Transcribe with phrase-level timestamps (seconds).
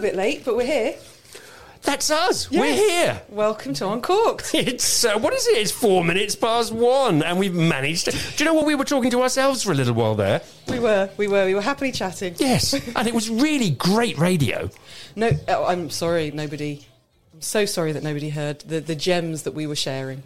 [0.00, 0.94] little bit late, but we're here.
[1.82, 2.50] That's us.
[2.50, 3.22] We're here.
[3.28, 4.54] Welcome to Uncorked.
[4.54, 5.58] It's uh, what is it?
[5.58, 8.06] It's four minutes past one, and we've managed.
[8.06, 8.66] To, do you know what?
[8.66, 10.42] We were talking to ourselves for a little while there.
[10.68, 12.34] We were, we were, we were happily chatting.
[12.38, 14.70] Yes, and it was really great radio.
[15.16, 16.86] No, oh, I'm sorry, nobody.
[17.34, 20.22] I'm so sorry that nobody heard the, the gems that we were sharing.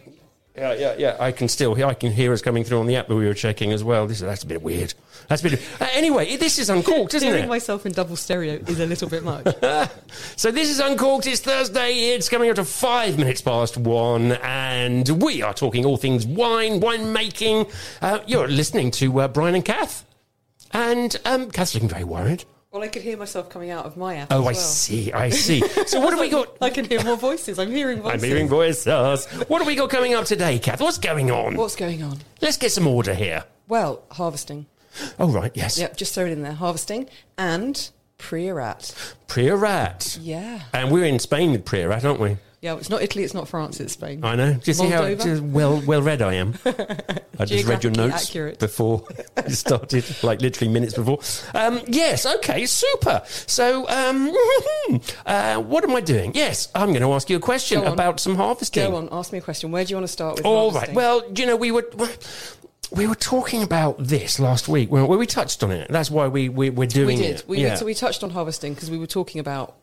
[0.57, 1.17] Yeah, yeah, yeah.
[1.19, 1.85] I can still hear.
[1.85, 4.07] I can hear us coming through on the app that we were checking as well.
[4.07, 4.93] This that's a bit weird.
[5.27, 5.61] That's a bit.
[5.81, 7.49] Uh, anyway, this is uncorked, isn't Hearing it?
[7.49, 9.45] myself in double stereo is a little bit much.
[10.37, 11.27] So this is Uncorked.
[11.27, 12.11] It's Thursday.
[12.13, 16.79] It's coming up to five minutes past one, and we are talking all things wine,
[16.79, 17.65] wine making.
[18.01, 20.05] Uh, you're listening to uh, Brian and Kath,
[20.71, 22.45] and um, Kath's looking very worried.
[22.75, 24.27] Well, I could hear myself coming out of my app.
[24.31, 25.13] Oh, as I see.
[25.13, 25.63] I see.
[25.85, 26.57] So what have we got?
[26.61, 27.57] I can hear more voices.
[27.57, 28.21] I'm hearing voices.
[28.21, 29.27] I'm hearing voices.
[29.47, 30.81] What have we got coming up today, Kath?
[30.81, 31.55] What's going on?
[31.55, 32.17] What's going on?
[32.41, 33.45] Let's get some order here.
[33.69, 34.65] Well, harvesting.
[35.17, 35.77] Oh right, yes.
[35.77, 36.51] Yep, just throw it in there.
[36.51, 39.15] Harvesting and Priorat.
[39.27, 40.17] Priorat.
[40.21, 40.63] Yeah.
[40.73, 42.37] And we're in Spain with Priorat, aren't we?
[42.65, 44.25] Yeah, it's not Italy, it's not France, it's Spain.
[44.25, 44.53] I know.
[44.55, 45.23] Do you see how Moldova?
[45.23, 46.55] just well well read I am?
[46.65, 48.57] I just read your Geographically notes accurate.
[48.57, 49.03] before
[49.47, 51.19] you started, like literally minutes before.
[51.53, 53.21] Um, yes, okay, super.
[53.27, 54.33] So, um,
[55.27, 56.31] uh, what am I doing?
[56.33, 57.93] Yes, I'm going to ask you a question Go on.
[57.93, 58.89] about some harvesting.
[58.89, 59.69] Go on, ask me a question.
[59.69, 60.45] Where do you want to start with?
[60.47, 60.71] All right.
[60.71, 60.95] harvesting?
[60.95, 61.87] Well, you know, we were
[62.91, 64.89] we were talking about this last week.
[64.89, 65.91] Well, we touched on it.
[65.91, 67.41] That's why we, we we're we doing did.
[67.41, 67.47] it.
[67.47, 69.75] We, so we touched on harvesting because we were talking about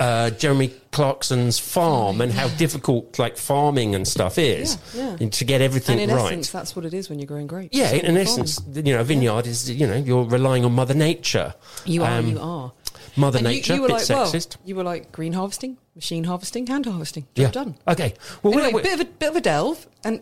[0.00, 5.28] uh, Jeremy Clarkson's farm and how difficult like farming and stuff is Yeah, yeah.
[5.28, 6.26] to get everything and in right.
[6.26, 7.76] essence, that's what it is when you're growing grapes.
[7.76, 10.94] yeah, in, in essence, you know, a vineyard is you know you're relying on Mother
[10.94, 11.54] Nature.
[11.84, 12.18] you are.
[12.18, 12.72] Um, you are.
[13.16, 14.56] Mother And you- Nature, you, were bit like, sexist.
[14.58, 17.24] well, you were like green harvesting, machine harvesting, hand harvesting.
[17.34, 17.74] Job yeah, done.
[17.88, 18.14] Okay.
[18.44, 20.20] Well, Anyway, we're- a bit of a bit of a delve, and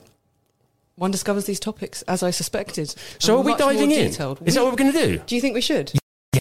[0.95, 2.95] one discovers these topics as I suspected.
[3.19, 4.11] so are we diving in?
[4.11, 4.41] detailed.
[4.47, 5.19] Is that what we're going to do?
[5.27, 5.93] Do you think we should?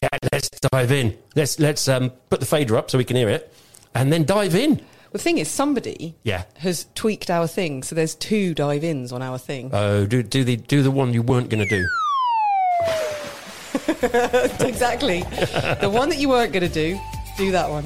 [0.02, 1.18] Yeah, let's dive in.
[1.36, 3.54] Let's let's um, put the fader up so we can hear it,
[3.94, 4.82] and then dive in.
[5.12, 6.44] The thing is, somebody Yeah.
[6.58, 9.70] has tweaked our thing, so there's two dive-ins on our thing.
[9.72, 11.88] Oh, do do the do the one you weren't going to do.
[14.66, 15.22] exactly.
[15.82, 17.00] the one that you weren't going to do,
[17.38, 17.86] do that one.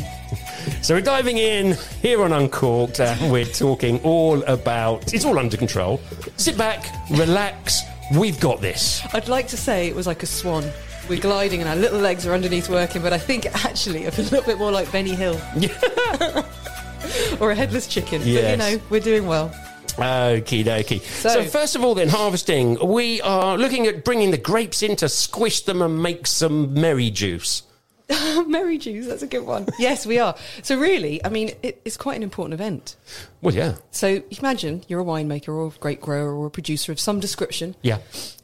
[0.82, 5.14] So we're diving in here on Uncorked, and we're talking all about.
[5.14, 6.00] It's all under control.
[6.38, 7.82] Sit back, relax.
[8.16, 9.02] We've got this.
[9.14, 10.64] I'd like to say it was like a swan.
[11.10, 14.28] We're gliding and our little legs are underneath working, but I think actually it was
[14.32, 15.42] a little bit more like Benny Hill.
[17.40, 18.20] or a headless chicken.
[18.20, 19.50] But you know, we're doing well.
[19.98, 21.02] Okie dokie.
[21.02, 22.78] So, So- first of all, then harvesting.
[22.88, 27.10] We are looking at bringing the grapes in to squish them and make some merry
[27.10, 27.64] juice.
[28.48, 29.68] Merry juice, that's a good one.
[29.78, 30.36] yes, we are.
[30.64, 32.96] So really, I mean, it, it's quite an important event.
[33.42, 37.00] Well, yeah, So imagine you're a winemaker or a grape grower or a producer of
[37.00, 38.00] some description, yeah,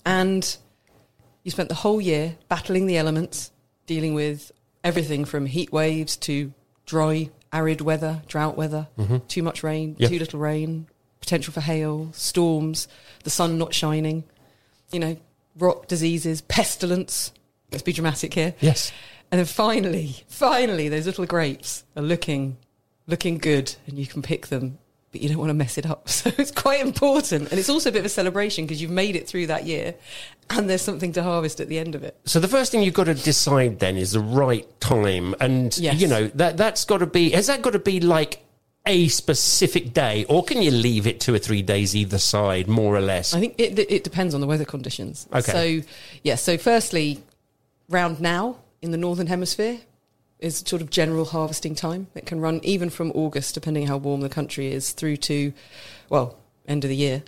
[0.06, 0.56] and
[1.46, 3.52] you spent the whole year battling the elements,
[3.86, 4.52] dealing with
[4.84, 6.52] everything from heat waves to
[6.88, 9.18] dry, arid weather, drought weather, mm-hmm.
[9.28, 10.10] too much rain, Yep.
[10.10, 10.88] too little rain,
[11.20, 12.88] potential for hail, storms,
[13.24, 14.24] the sun not shining,
[14.92, 15.18] you know,
[15.58, 17.32] rot diseases, pestilence.
[17.72, 18.56] Let's be dramatic here.
[18.60, 18.92] yes.
[19.32, 22.58] And then finally, finally, those little grapes are looking,
[23.06, 24.80] looking good, and you can pick them
[25.16, 26.10] but you don't want to mess it up.
[26.26, 27.52] So it's quite important.
[27.52, 29.96] And it's also a bit of a celebration because you've made it through that year
[30.50, 32.18] and there's something to harvest at the end of it.
[32.26, 36.02] So the first thing you've got to decide then is the right time, and Yes.
[36.02, 37.30] you know that that's got to be.
[37.30, 38.44] Has that got to be like
[38.86, 42.94] a specific day, or can you leave it two or three days either side, more
[42.96, 43.34] or less?
[43.34, 45.28] I think it, it depends on the weather conditions.
[45.34, 45.52] Okay.
[45.82, 45.88] So,
[46.24, 47.24] yeah, so firstly,
[47.90, 49.80] round now in the Northern Hemisphere
[50.40, 52.08] is sort of general harvesting time.
[52.16, 55.54] It can run even from August, depending how warm the country is, through to,
[56.10, 56.38] well,
[56.68, 57.24] end of the year,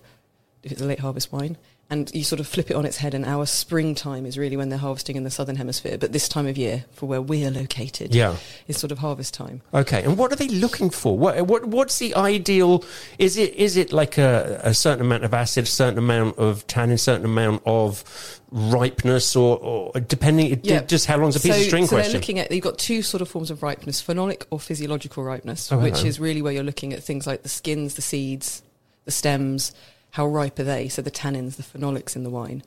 [0.64, 1.58] if it's a late harvest wine.
[1.90, 4.68] And you sort of flip it on its head, and our springtime is really when
[4.68, 5.98] they're harvesting in the Southern Hemisphere.
[5.98, 8.36] But this time of year, for where we're located, Yeah.
[8.68, 9.62] is sort of harvest time.
[9.74, 11.18] Okay, and what are they looking for?
[11.18, 12.84] What, what what's the ideal?
[13.18, 16.68] Is it is it like a, a certain amount of acid, a certain amount of
[16.68, 18.04] tannin, a certain amount of
[18.52, 20.52] ripeness, or, or depending?
[20.52, 20.82] it- Yeah.
[20.84, 22.12] Just how long's a piece so, of string so question?
[22.12, 25.72] they're looking at you've got two sort of forms of ripeness: phenolic or physiological ripeness,
[25.72, 26.08] Oh, which hello.
[26.10, 28.62] is really where you're looking at things like the skins, the seeds,
[29.06, 29.72] the stems.
[30.18, 30.90] How ripe are they?
[30.90, 32.64] So the tannins, the phenolics in the wine,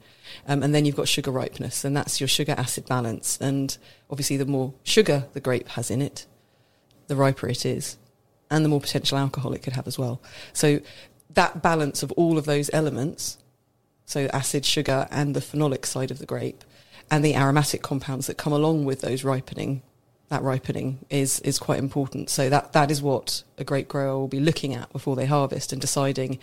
[0.46, 3.36] um, and then you've got sugar ripeness, and that's your sugar acid balance.
[3.40, 3.76] And
[4.08, 6.26] obviously, the more sugar the grape has in it,
[7.08, 7.96] the riper it is,
[8.52, 10.22] and the more potential alcohol it could have as well.
[10.52, 10.78] So
[11.34, 13.38] that balance of all of those elements,
[14.06, 16.62] so acid, sugar, and the phenolic side of the grape,
[17.10, 19.82] and the aromatic compounds that come along with those ripening,
[20.28, 22.30] that ripening is is quite important.
[22.30, 25.72] So that that is what a grape grower will be looking at before they harvest
[25.72, 26.38] and deciding,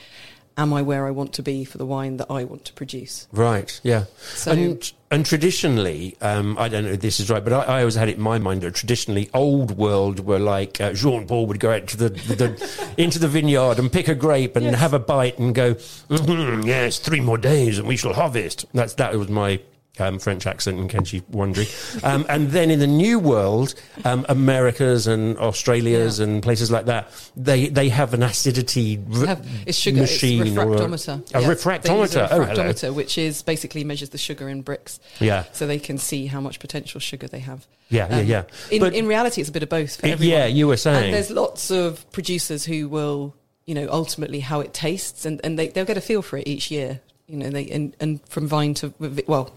[0.58, 3.28] am I where I want to be for the wine that I want to produce?
[3.32, 3.80] Right.
[3.84, 4.06] Yeah.
[4.34, 7.80] So- and and traditionally, um, I don't know if this is right, but I, I
[7.80, 11.46] always had it in my mind that traditionally, old world were like uh, Jean Paul
[11.48, 14.76] would go out to the, the into the vineyard and pick a grape and Yes.
[14.80, 18.66] have a bite and go, mm yes, three more days and we shall harvest.
[18.74, 19.60] That's that was my.
[20.00, 21.68] Um, French accent, in case you're wondering.
[22.04, 23.74] Um, and then in the new world,
[24.06, 26.26] um, Americas and Australias Yeah.
[26.26, 30.02] and places like that, they they have an acidity r- Have, it's sugar.
[30.02, 31.34] machine it's or a- refractometer.
[31.34, 32.30] A, Yeah, refractometer.
[32.30, 35.46] A Oh, refractometer, which is basically measures the sugar in Brix, Yeah.
[35.52, 37.66] so they can see how much potential sugar they have.
[37.90, 38.44] Yeah, yeah, Um, yeah.
[38.70, 40.04] In, But- in reality, it's a bit of both.
[40.04, 41.12] It- yeah, you were And saying.
[41.12, 43.34] there's lots of producers who will,
[43.66, 46.48] you know, ultimately how it tastes, and, and they they'll get a feel for it
[46.48, 47.00] each year.
[47.28, 48.94] You know, they and, and from vine to
[49.28, 49.52] well,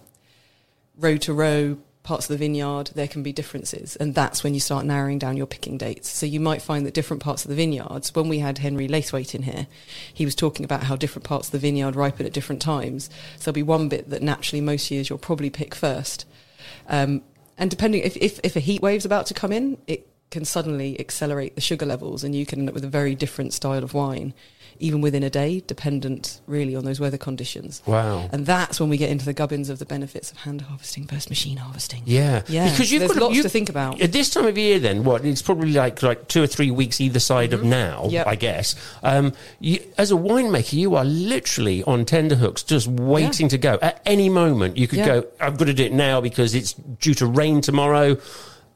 [1.01, 4.61] row to row, parts of the vineyard, there can be differences, and that's when you
[4.61, 6.09] start narrowing down your picking dates.
[6.09, 8.15] So you might find that different parts of the vineyards.
[8.15, 9.67] When we had Henry Laithwaite in here,
[10.13, 13.11] he was talking about how different parts of the vineyard ripen at different times.
[13.37, 16.27] So there'll be one bit that naturally most years you'll probably pick first.
[16.89, 17.23] Um,
[17.59, 20.99] and depending if, if if a heat wave's about to come in, it can suddenly
[20.99, 23.95] accelerate the sugar levels, and you can end up with a very different style of
[23.95, 24.33] wine,
[24.81, 27.83] even within a day, dependent really on those weather conditions.
[27.87, 28.29] wow.
[28.33, 31.29] And that's when we get into the gubbins of the benefits of hand harvesting versus
[31.29, 32.03] machine harvesting.
[32.07, 34.01] Yeah, Yeah, Because you've there's got lots to think about.
[34.01, 35.25] At this time of year, then what?
[35.25, 38.03] It's probably like like two or three weeks either side of now.
[38.03, 38.11] Mm-hmm.
[38.11, 38.27] Yep.
[38.27, 38.75] I guess.
[39.03, 43.79] Um, you, as a winemaker, you are literally on tenterhooks, just waiting to go.
[43.83, 45.07] At any moment, you could Yeah.
[45.21, 45.27] go.
[45.41, 48.17] I've got to do it now because it's due to rain tomorrow.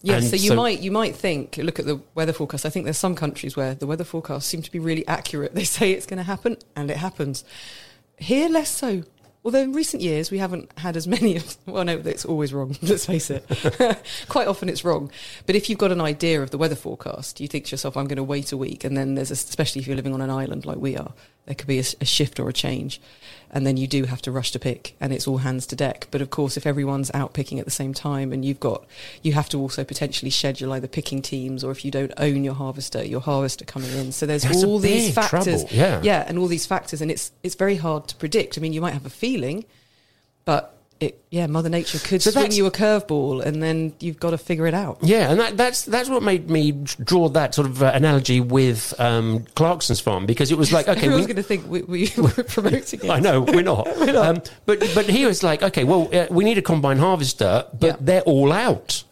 [0.05, 2.67] Yeah, And so you might you might think look at the weather forecast.
[2.67, 5.55] I think there's some countries where the weather forecasts seem to be really accurate.
[5.55, 7.43] They say it's going to happen, and it happens.
[8.19, 9.03] Here, less so.
[9.47, 11.37] Although in recent years we haven't had as many.
[11.37, 12.77] Of, well, no, it's always wrong.
[12.83, 13.47] Let's face it.
[14.29, 15.11] Quite often it's wrong.
[15.47, 18.07] But if you've got an idea of the weather forecast, you think to yourself, "I'm
[18.07, 20.31] going to wait a week," and then there's, a, especially if you're living on an
[20.31, 21.15] island like we are,
[21.47, 23.01] there could be a shift or a change,
[23.51, 26.09] and then you do have to rush to pick, and it's all hands to deck.
[26.11, 28.85] But of course, if everyone's out picking at the same time, and you've got,
[29.23, 32.55] you have to also potentially schedule either picking teams, or if you don't own your
[32.55, 34.13] harvester, your harvester coming in.
[34.13, 36.01] So there's That's all these factors, trouble, yeah.
[36.03, 38.57] yeah, and all these factors, and it's it's very hard to predict.
[38.59, 39.65] I mean, you might have a feeling,
[40.45, 44.31] but it, yeah, Mother Nature could So swing you a curveball, and then you've got
[44.31, 44.99] to figure it out.
[45.03, 48.93] Yeah, and that, that's that's what made me draw that sort of uh, analogy with
[48.99, 52.13] um, Clarkson's farm because it was like okay, Everyone's we, going to think we, we
[52.17, 53.11] were promoting it.
[53.11, 53.87] I know we're not.
[54.15, 57.87] Um, but but he was like, okay, well, uh, we need a combine harvester, but
[57.87, 57.97] Yeah.
[58.01, 59.05] they're all out.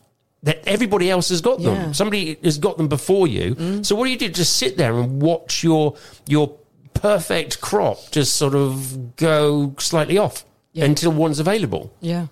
[0.44, 1.74] That everybody else has got them.
[1.74, 1.84] Yeah.
[1.84, 1.94] Mm.
[1.94, 3.84] Somebody has got them before you.
[3.84, 4.28] So what do you do?
[4.28, 5.94] Just sit there and watch your
[6.26, 6.56] your
[6.94, 10.84] perfect crop just sort of go slightly off Yeah.
[10.86, 12.26] until one's available, Yeah,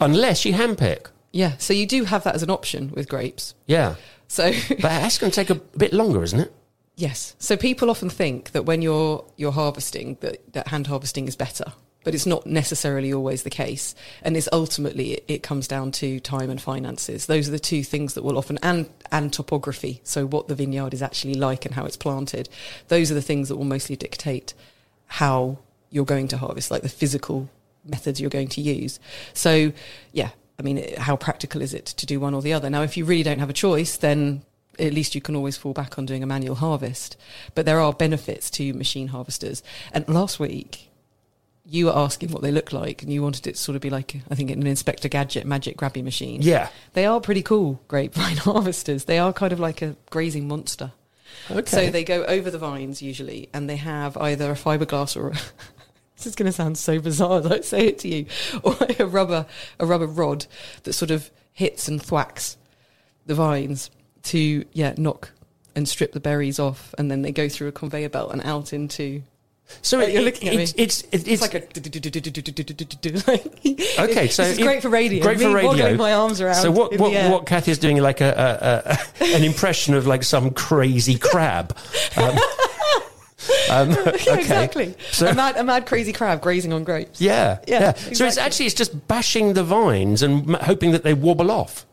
[0.00, 1.06] unless you handpick.
[1.32, 1.56] yeah.
[1.58, 3.54] So you do have that as an option with grapes.
[3.66, 3.96] Yeah,
[4.28, 6.52] So but that's going to take a bit longer, isn't it?
[6.96, 7.34] Yes.
[7.38, 11.72] So people often think that when you're you're harvesting that, that hand harvesting is better,
[12.04, 13.94] but it's not necessarily always the case.
[14.22, 17.26] And it's ultimately it, it comes down to time and finances.
[17.26, 20.00] Those are the two things that will often and and topography.
[20.04, 22.48] So what the vineyard is actually like and how it's planted.
[22.88, 24.52] Those are the things that will mostly dictate
[25.06, 25.58] how
[25.90, 27.48] you're going to harvest, like the physical
[27.84, 29.00] methods you're going to use.
[29.32, 29.72] So
[30.12, 32.68] yeah, I mean, how practical is it to do one or the other?
[32.68, 34.42] Now, if you really don't have a choice, then
[34.78, 37.16] at least you can always fall back on doing a manual harvest.
[37.54, 39.62] But there are benefits to machine harvesters.
[39.92, 40.90] And last week,
[41.64, 43.90] you were asking what they look like, and you wanted it to sort of be
[43.90, 46.42] like, I think, an Inspector Gadget magic grabby machine.
[46.42, 46.68] Yeah.
[46.94, 49.04] They are pretty cool grapevine harvesters.
[49.04, 50.92] They are kind of like a grazing monster.
[51.50, 51.70] Okay.
[51.70, 55.38] So they go over the vines usually, and they have either a fiberglass or a,
[56.20, 58.26] this is going to sound so bizarre as I say it to you,
[58.62, 59.46] or a rubber
[59.78, 60.46] a rubber rod
[60.84, 62.56] that sort of hits and thwacks
[63.26, 63.90] the vines
[64.22, 65.32] to yeah knock
[65.74, 68.72] and strip the berries off, and then they go through a conveyor belt and out
[68.72, 69.22] into.
[69.82, 70.82] so it, you're looking at it's, me.
[70.82, 71.62] it's, it's, It's like a.
[74.00, 75.22] Okay, so this is it- great for radio.
[75.22, 75.94] great for radio.
[75.96, 76.56] my arms around.
[76.56, 80.24] So what what, what Kathy is doing like a, a, a an impression of like
[80.24, 81.76] some crazy crab.
[82.16, 82.36] Um,
[83.70, 84.38] um, Yeah, okay.
[84.40, 84.94] exactly.
[85.12, 87.20] So- a mad, a mad, crazy crab grazing on grapes.
[87.20, 87.92] Yeah, Yeah, yeah.
[88.14, 91.86] So it's actually it's just bashing the vines and m- hoping that they wobble off.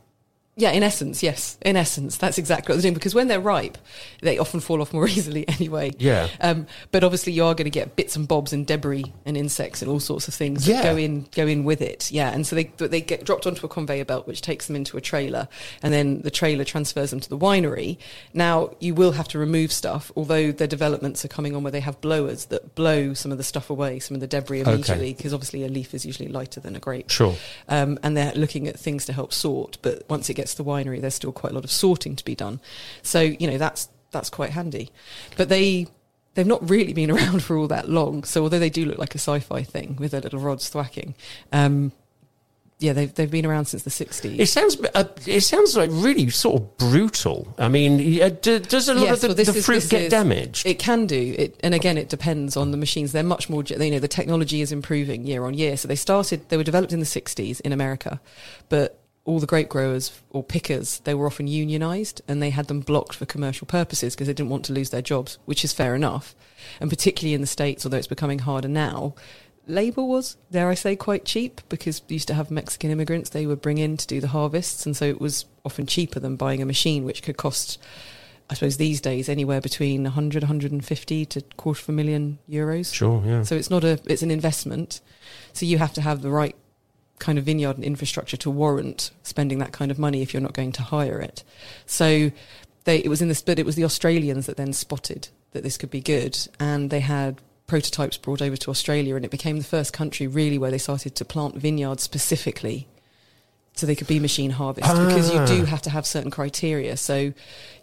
[0.59, 1.57] Yeah, in essence, yes.
[1.61, 3.77] In essence, that's exactly what they're doing because when they're ripe,
[4.21, 5.91] they often fall off more easily anyway.
[5.99, 6.27] Yeah.
[6.41, 9.83] Um, but obviously, you are going to get bits and bobs and debris and insects
[9.83, 10.81] and all sorts of things Yeah.
[10.81, 12.11] that go in go in with it.
[12.11, 14.97] Yeah, and so they they get dropped onto a conveyor belt, which takes them into
[14.97, 15.47] a trailer,
[15.83, 17.97] and then the trailer transfers them to the winery.
[18.33, 21.81] Now you will have to remove stuff, although the developments are coming on where they
[21.81, 25.35] have blowers that blow some of the stuff away, some of the debris immediately, because
[25.35, 27.35] obviously a leaf is usually lighter than a grape Sure.
[27.69, 29.77] um, and they're looking at things to help sort.
[29.83, 32.25] But once it gets to the winery, there's still quite a lot of sorting to
[32.25, 32.59] be done.
[33.03, 34.89] So you know that's that's quite handy.
[35.35, 35.87] But they
[36.35, 38.23] they've not really been around for all that long.
[38.23, 41.15] So although they do look like a sci-fi thing with their little rods thwacking,
[41.51, 41.91] um,
[42.79, 44.37] yeah, they've they've been around since the '60s.
[44.39, 47.55] It sounds uh, it sounds like really sort of brutal.
[47.57, 50.01] I mean, uh, d- does a lot Yes, of the, well, the is- fruit get
[50.03, 50.63] is- damaged?
[50.67, 53.13] It can do it, and again, it depends on the machines.
[53.13, 55.75] They're much more, you know, the technology is improving year on year.
[55.75, 58.21] So they started, they were developed in the '60s in America,
[58.69, 62.79] but all the grape growers or pickers, they were often unionized, and they had them
[62.79, 65.95] blocked for commercial purposes because they didn't want to lose their jobs, which is fair
[65.95, 66.33] enough.
[66.79, 69.13] And particularly in the states, although it's becoming harder now.
[69.67, 73.45] Labour was, dare I say, quite cheap because we used to have Mexican immigrants they
[73.45, 76.61] would bring in to do the harvests, and so it was often cheaper than buying
[76.61, 77.77] a machine, which could cost
[78.49, 82.93] I suppose these days anywhere between 100, 150 to quarter of a million euros.
[82.93, 83.43] sure, yeah.
[83.43, 85.01] So it's not a, it's an investment.
[85.51, 86.55] So you have to have the right
[87.19, 90.53] kind of vineyard and infrastructure to warrant spending that kind of money if you're not
[90.53, 91.43] going to hire it.
[91.85, 92.31] So
[92.83, 95.77] they, it was in this, but it was the Australians that then spotted that this
[95.77, 96.37] could be good.
[96.59, 100.57] And they had prototypes brought over to Australia and it became the first country really
[100.57, 102.87] where they started to plant vineyards specifically
[103.77, 105.65] so they could be machine harvest because you do Ah.
[105.67, 106.97] have to have certain criteria.
[106.97, 107.33] So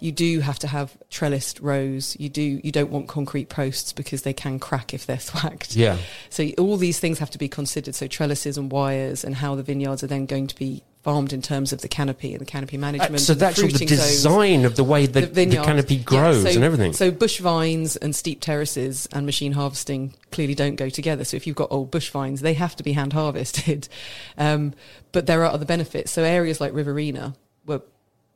[0.01, 2.17] you do have to have trellised rows.
[2.19, 5.77] You do you don't want concrete posts because they can crack if they're thwacked.
[5.77, 5.97] yeah.
[6.31, 7.95] So all these things have to be considered.
[7.95, 11.43] So trellises and wires and how the vineyards are then going to be farmed in
[11.43, 13.21] terms of the canopy and the canopy Uh, management.
[13.21, 15.63] so and the that's all the fruiting zones design of the way the, the, vineyard.
[15.65, 16.93] canopy Yeah, grows so- and everything.
[16.95, 21.25] So bush vines and steep terraces and machine harvesting clearly don't go together.
[21.25, 23.89] So if you've got old bush vines, they have to be hand harvested.
[24.37, 24.73] Um,
[25.13, 26.11] but there are other benefits.
[26.11, 27.35] So areas like Riverina
[27.67, 27.83] were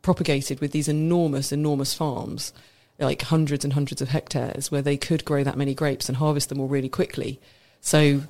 [0.02, 2.52] propagated with these enormous, enormous farms,
[3.00, 6.48] like hundreds and hundreds of hectares, where they could grow that many grapes and harvest
[6.50, 7.40] them all really quickly.
[7.80, 8.22] So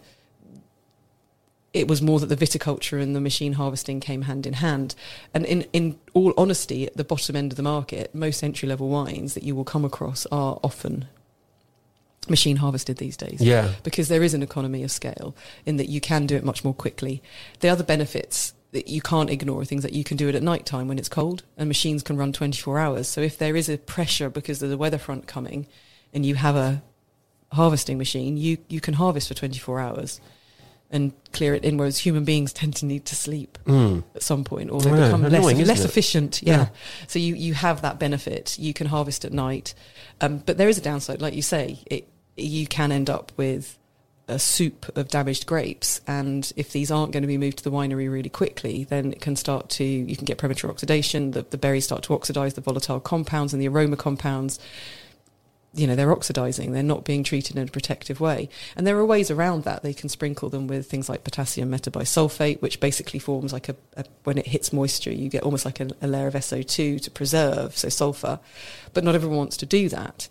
[1.75, 4.95] it was more that the viticulture and the machine harvesting came hand in hand.
[5.35, 8.89] And in, in all honesty, at the bottom end of the market, most entry level
[8.89, 11.07] wines that you will come across are often
[12.29, 13.73] machine harvested these days yeah.
[13.83, 15.35] because there is an economy of scale
[15.65, 17.23] in that you can do it much more quickly.
[17.61, 20.43] The other benefits that you can't ignore are things that you can do it at
[20.43, 23.09] night time when it's cold and machines can run 24 hours.
[23.09, 25.67] So if there is a pressure because of the weather front coming
[26.13, 26.83] and you have a
[27.53, 30.21] harvesting machine, you, you can harvest for 24 hours
[30.91, 34.03] and clear it in, whereas human beings tend to need to sleep Mm.
[34.15, 36.41] at some point or they Yeah, become less, annoying, isn't less efficient.
[36.43, 36.57] Yeah.
[36.57, 36.69] Yeah.
[37.09, 38.59] So you, you have that benefit.
[38.59, 39.75] You can harvest at night.
[40.23, 41.21] Um, but there is a downside.
[41.21, 43.77] Like you say, it, you can end up with
[44.29, 46.01] a soup of damaged grapes.
[46.07, 49.21] And if these aren't going to be moved to the winery really quickly, then it
[49.21, 51.33] can start to, you can get premature oxidation.
[51.33, 54.59] The, the berries start to oxidize the volatile compounds and the aroma compounds.
[55.79, 56.73] You know, they're oxidizing.
[56.73, 58.49] They're not being treated in a protective way.
[58.77, 59.83] And there are ways around that.
[59.83, 64.05] They can sprinkle them with things like potassium metabisulfite, which basically forms like a, a
[64.25, 67.77] when it hits moisture, you get almost like a, a layer of SO2 to preserve,
[67.77, 68.41] so sulfur.
[68.93, 70.29] But not everyone wants to do that.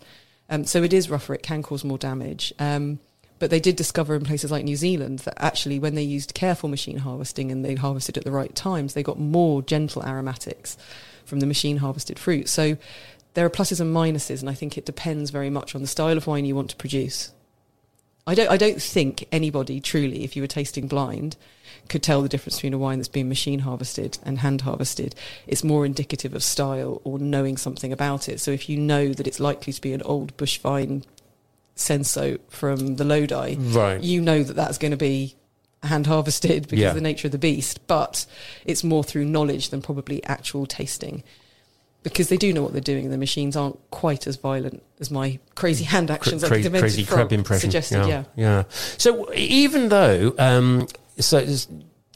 [0.50, 1.34] Um, so it is rougher.
[1.34, 2.52] It can cause more damage.
[2.58, 3.00] Um,
[3.38, 6.68] but they did discover in places like New Zealand that actually, when they used careful
[6.68, 10.76] machine harvesting and they harvested at the right times, they got more gentle aromatics
[11.24, 12.48] from the machine harvested fruit.
[12.48, 12.76] So
[13.38, 16.16] there are pluses and minuses, and I think it depends very much on the style
[16.16, 17.30] of wine you want to produce.
[18.26, 18.50] I don't.
[18.50, 21.36] I don't think anybody truly, if you were tasting blind,
[21.88, 25.14] could tell the difference between a wine that's been machine harvested and hand harvested.
[25.46, 28.40] It's more indicative of style or knowing something about it.
[28.40, 31.04] So if you know that it's likely to be an old bush vine
[31.76, 34.02] Cinsault from the Lodi, Right.
[34.02, 35.36] you know that that's going to be
[35.84, 36.88] hand harvested because Yeah.
[36.88, 37.86] of the nature of the beast.
[37.86, 38.26] But
[38.66, 41.22] it's more through knowledge than probably actual tasting.
[42.02, 45.38] Because they do know what they're doing, the machines aren't quite as violent as my
[45.54, 47.70] crazy hand actions, like a crazy, crab impression.
[47.70, 48.06] suggested.
[48.06, 48.64] Yeah, yeah.
[48.70, 50.86] So even though, um,
[51.18, 51.44] so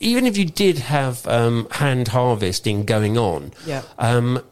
[0.00, 3.82] even if you did have um, hand harvesting going on, yeah.
[3.98, 4.42] um,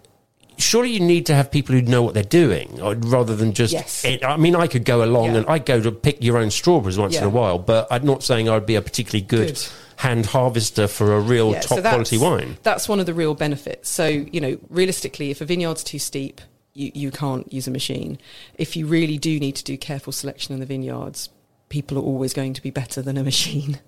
[0.59, 3.73] surely you need to have people who know what they're doing, or rather than just.
[3.73, 4.05] Yes.
[4.23, 5.37] I mean, I could go along Yeah.
[5.39, 8.23] and I'd go to pick your own strawberries once in a while, but I'm not
[8.23, 9.69] saying I'd be a particularly good, Good.
[10.01, 12.57] Hand harvester for a real Yeah, so top quality that's- wine.
[12.63, 13.89] That's one of the real benefits.
[13.91, 16.41] So, you know, realistically, if a vineyard's too steep,
[16.73, 18.19] you, you can't use a machine.
[18.57, 21.29] If you really do need to do careful selection in the vineyards,
[21.69, 23.79] people are always going to be better than a machine.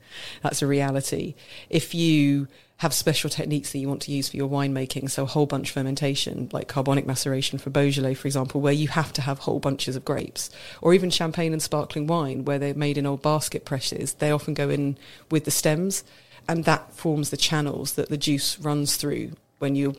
[0.43, 1.35] That's a reality.
[1.71, 2.47] If you
[2.79, 6.49] have special techniques that you want to use for your winemaking, so whole bunch fermentation,
[6.53, 10.05] like carbonic maceration for Beaujolais, for example, where you have to have whole bunches of
[10.05, 14.33] grapes, or even champagne and sparkling wine, where they're made in old basket presses, they
[14.33, 14.99] often go in
[15.31, 16.03] with the stems,
[16.49, 19.95] and that forms the channels that the juice runs through when you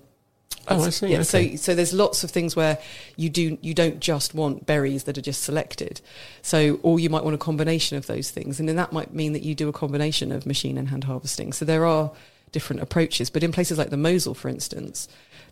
[0.68, 1.08] Oh, I see.
[1.08, 1.56] yeah, okay.
[1.58, 2.78] so so there's lots of things where
[3.18, 6.00] you do you don't just want berries that are just selected.
[6.42, 9.34] So or you might want a combination of those things, and then that might mean
[9.34, 11.52] that you do a combination of machine and hand harvesting.
[11.52, 12.12] So there are
[12.54, 15.10] different approaches, but in places like the Mosel, for instance.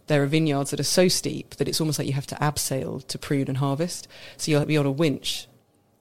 [0.07, 3.05] There are vineyards that are so steep that it's almost like you have to abseil
[3.07, 4.07] to prune and harvest.
[4.37, 5.47] So you'll be on a winch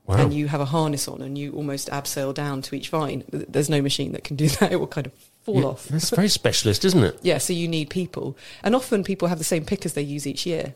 [0.07, 0.17] wow.
[0.17, 3.25] and you have a harness on and you almost abseil down to each vine.
[3.31, 4.73] There's no machine that can do that.
[4.73, 5.89] It will kind of fall Yeah, off.
[5.89, 7.19] That's very specialist, isn't it?
[7.23, 8.37] Yeah, so you need people.
[8.63, 10.75] And often people have the same pickers they use each year.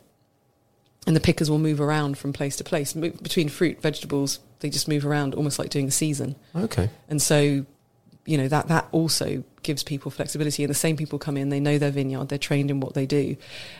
[1.06, 2.94] And the pickers will move around from place to place.
[2.94, 6.34] Between fruit, vegetables, they just move around almost like doing a season.
[6.56, 6.88] Okay.
[7.10, 7.66] And so,
[8.26, 10.62] you know, that, that also gives people flexibility.
[10.62, 13.06] And the same people come in, they know their vineyard, they're trained in what they
[13.06, 13.36] do.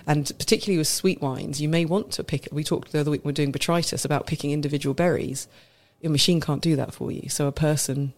[0.06, 3.24] And particularly with sweet wines, you may want to pick, we talked the other week,
[3.24, 5.48] we're doing botrytis about picking individual berries.
[6.00, 7.28] Your machine can't do that for you.
[7.28, 8.12] So a person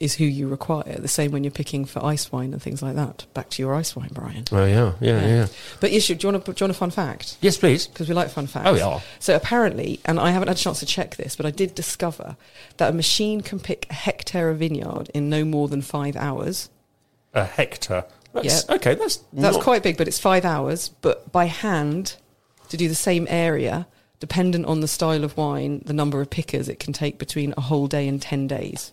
[0.00, 0.98] is who you require.
[0.98, 3.26] The same when you're picking for ice wine and things like that.
[3.34, 4.44] Back to your ice wine, Brian.
[4.50, 5.26] Oh, yeah, yeah, Yeah.
[5.26, 5.46] yeah.
[5.78, 7.36] But issue, do you want to, do you want a fun fact?
[7.42, 7.86] Yes, please.
[7.86, 8.66] Because we like fun facts.
[8.68, 9.00] Oh, yeah.
[9.18, 12.36] So apparently, and I haven't had a chance to check this, but I did discover
[12.78, 16.70] that a machine can pick a hectare of vineyard in no more than five hours.
[17.34, 18.06] A hectare.
[18.32, 18.76] That's, Yeah.
[18.76, 20.88] Okay, that's That's not- quite big, but it's five hours.
[21.02, 22.16] But by hand,
[22.70, 23.86] to do the same area,
[24.18, 27.60] dependent on the style of wine, the number of pickers, it can take between a
[27.60, 28.92] whole day and 10 days.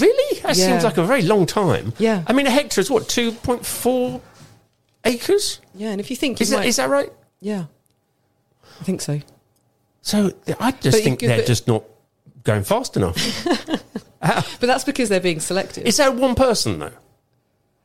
[0.00, 0.40] Really?
[0.40, 0.66] That Yeah.
[0.66, 1.92] seems like a very long time.
[1.98, 2.22] Yeah.
[2.26, 4.20] I mean, a hectare is what, 2.4
[5.04, 5.60] acres?
[5.74, 7.12] Yeah, and if you think you Is that, might- is that right?
[7.40, 7.64] yeah,
[8.80, 9.20] I think so.
[10.02, 11.84] So I just But think they're just not
[12.42, 13.16] going fast enough.
[14.20, 15.84] But that's because they're being selective.
[15.86, 16.92] is that one person, though?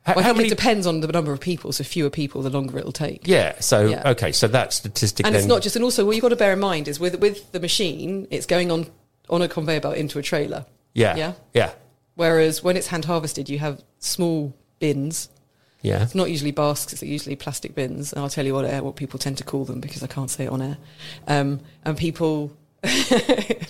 [0.04, 0.46] How, Well, how many?
[0.48, 1.74] It depends on the number of people.
[1.74, 3.28] So fewer people, the longer it'll take.
[3.28, 4.10] yeah, so, Yeah.
[4.12, 5.42] okay, so that statistic and then.
[5.42, 5.76] it's not just.
[5.76, 8.46] And also, what you've got to bear in mind is with with the machine, it's
[8.46, 8.88] going on
[9.30, 10.66] on a conveyor belt into a trailer.
[10.94, 11.34] yeah, Yeah.
[11.54, 11.72] yeah,
[12.20, 15.30] Whereas when it's hand harvested, you have small bins.
[15.82, 16.04] yeah.
[16.04, 18.12] It's not usually baskets; they're usually plastic bins.
[18.12, 20.30] And I'll tell you what, air, what people tend to call them because I can't
[20.30, 20.78] say it on air.
[21.28, 22.52] Um, and people,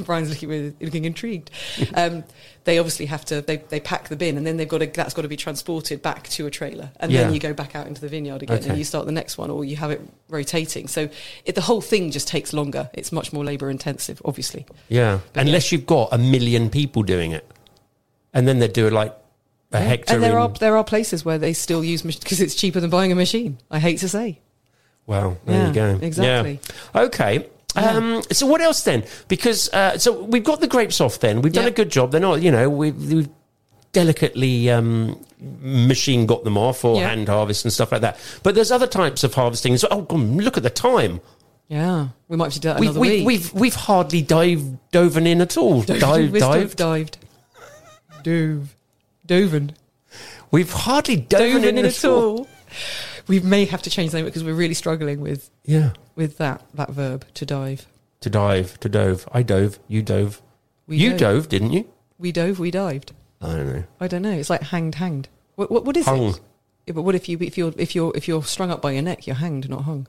[0.04, 1.52] Brian's looking with, looking intrigued.
[1.94, 2.24] Um,
[2.64, 3.42] they obviously have to.
[3.42, 4.88] They, they pack the bin, and then they've got to.
[4.88, 7.26] That's got to be transported back to a trailer, and Yeah.
[7.26, 8.70] then you go back out into the vineyard again, Okay.
[8.70, 10.88] and you start the next one, or you have it rotating.
[10.88, 11.08] So
[11.46, 12.90] it, the whole thing just takes longer.
[12.96, 14.66] It's much more labour intensive, obviously.
[14.88, 17.46] Yeah, But unless you've got a million people doing it,
[18.34, 19.16] and then they'd do it like
[19.72, 20.16] a hectare.
[20.16, 22.90] And there in, are there are places where they still use because it's cheaper than
[22.90, 23.58] buying a machine.
[23.70, 24.40] I hate to say.
[25.06, 26.00] Well, there Yeah, you go.
[26.06, 26.60] exactly.
[26.96, 27.02] Yeah.
[27.02, 27.48] Okay.
[27.76, 29.04] Um, so what else then?
[29.28, 31.20] Because uh, so we've got the grapes off.
[31.20, 31.70] Then we've done Yeah.
[31.70, 32.12] a good job.
[32.12, 33.30] They're not, you know, we've, we've
[33.92, 35.24] delicately um,
[35.62, 37.10] machine got them off or Yeah.
[37.10, 38.18] hand harvest and stuff like that.
[38.44, 39.78] But there's other types of harvesting.
[39.90, 40.06] well.
[40.10, 41.22] oh, look at the time.
[41.68, 43.28] Yeah, we might have to do that We've, another we've, week.
[43.28, 45.84] we've we've hardly dived doven in at all.
[45.84, 46.76] Dive, We've dived.
[46.78, 47.18] dived.
[48.24, 48.76] Dove.
[49.26, 49.76] Doven.
[50.52, 52.48] We've hardly doven, Doven in, at all.
[53.28, 55.92] We may have to change the name because we're really struggling with, Yeah.
[56.16, 57.86] with that, that verb, to dive.
[58.22, 59.28] To dive, to dove.
[59.32, 59.80] I dove.
[59.88, 60.42] You dove.
[60.88, 61.20] We you dove.
[61.20, 61.88] dove, didn't you?
[62.18, 63.14] We dove, we dived.
[63.42, 63.84] I don't know.
[64.00, 64.32] I don't know.
[64.32, 65.30] It's like hanged, hanged.
[65.56, 66.30] What, what, what is Hung.
[66.30, 66.40] it?
[66.88, 69.04] Yeah, but what if you if you're if you're if you're strung up by your
[69.04, 70.08] neck, you're hanged, not hung.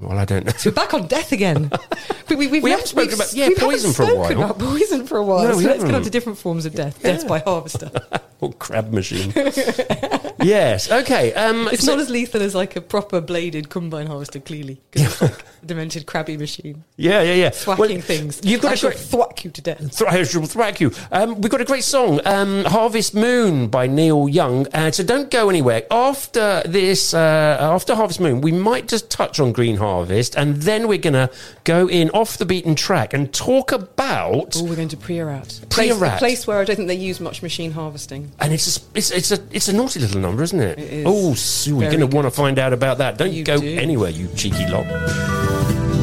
[0.00, 0.52] Well, I don't know.
[0.64, 1.70] We're back on death again.
[2.28, 4.32] we, we, we've We left- haven't spoken we've- about- yeah, poison for a while.
[4.32, 5.44] About poison for a while.
[5.44, 7.00] No, so let's get on to different forms of death.
[7.00, 7.90] Death by harvester.
[8.40, 9.32] or crab machine.
[10.42, 10.90] yes.
[10.90, 11.32] Okay.
[11.34, 15.06] Um, It's so- not as lethal as like a proper bladed combine harvester, clearly, because
[15.12, 17.50] it's like a demented crabby machine yeah, yeah, yeah.
[17.50, 18.40] thwacking Well, things.
[18.42, 19.00] You've got I a shall great.
[19.00, 19.96] thwack you to death.
[19.96, 20.90] Thra- shall thwack you.
[21.12, 24.66] Um, we've got a great song, um, "Harvest Moon" by Neil Young.
[24.74, 25.84] Uh, so don't go anywhere.
[25.90, 30.88] After this, uh, after Harvest Moon, we might just touch on Green Harvest, and then
[30.88, 31.30] we're gonna
[31.64, 34.56] go in off the beaten track and talk about.
[34.56, 35.60] Oh, we're going to Priorat.
[35.66, 35.98] Priorat.
[35.98, 38.30] Place, a place where I don't think they use much machine harvesting.
[38.40, 40.78] And it's a, it's it's a it's a naughty little number, isn't it?
[40.78, 41.04] It is.
[41.06, 43.18] Oh, so you're going to want to find out about that.
[43.18, 43.76] Don't You go do.
[43.78, 44.86] anywhere, you cheeky lot.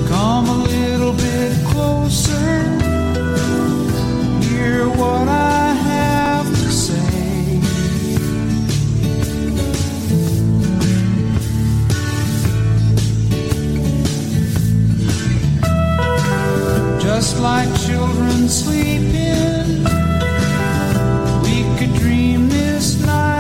[0.07, 2.31] Come a little bit closer.
[4.47, 5.60] Hear what I
[17.01, 19.83] Just like children sleeping,
[21.41, 23.30] we could dream this night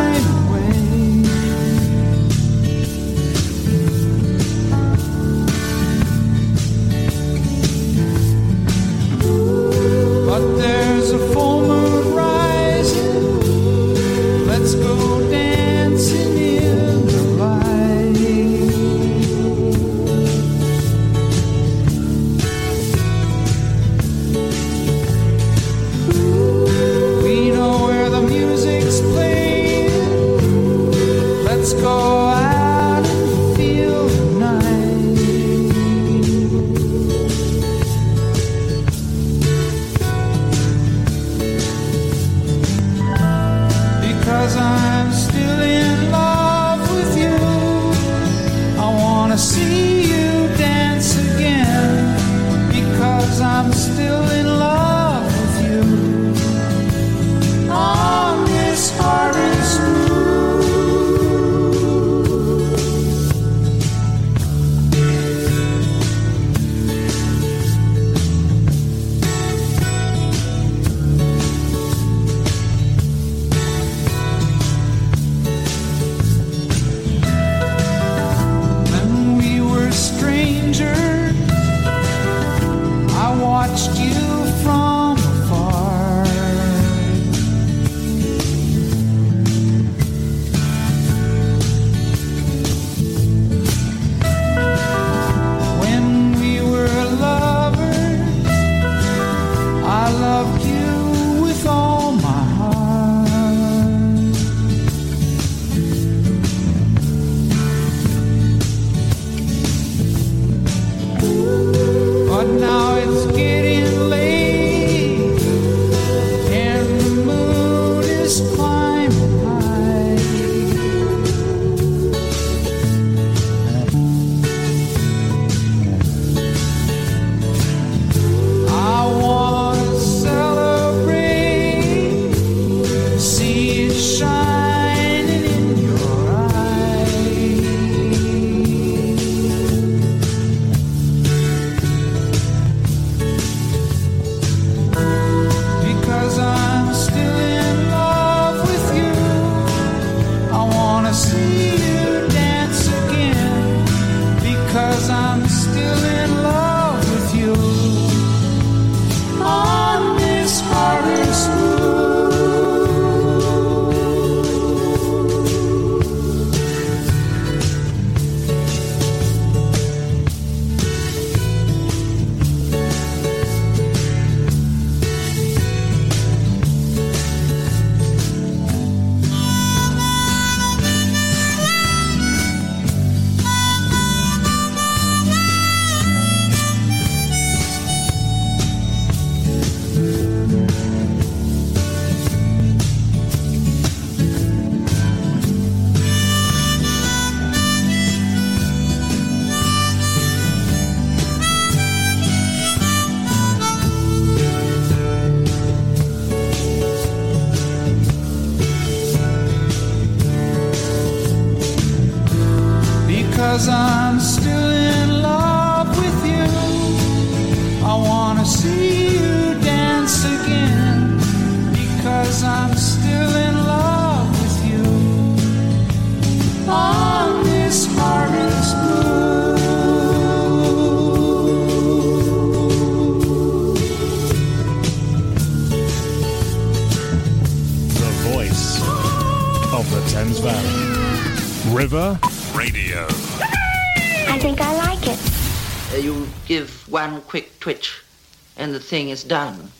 [248.91, 249.71] thing is done.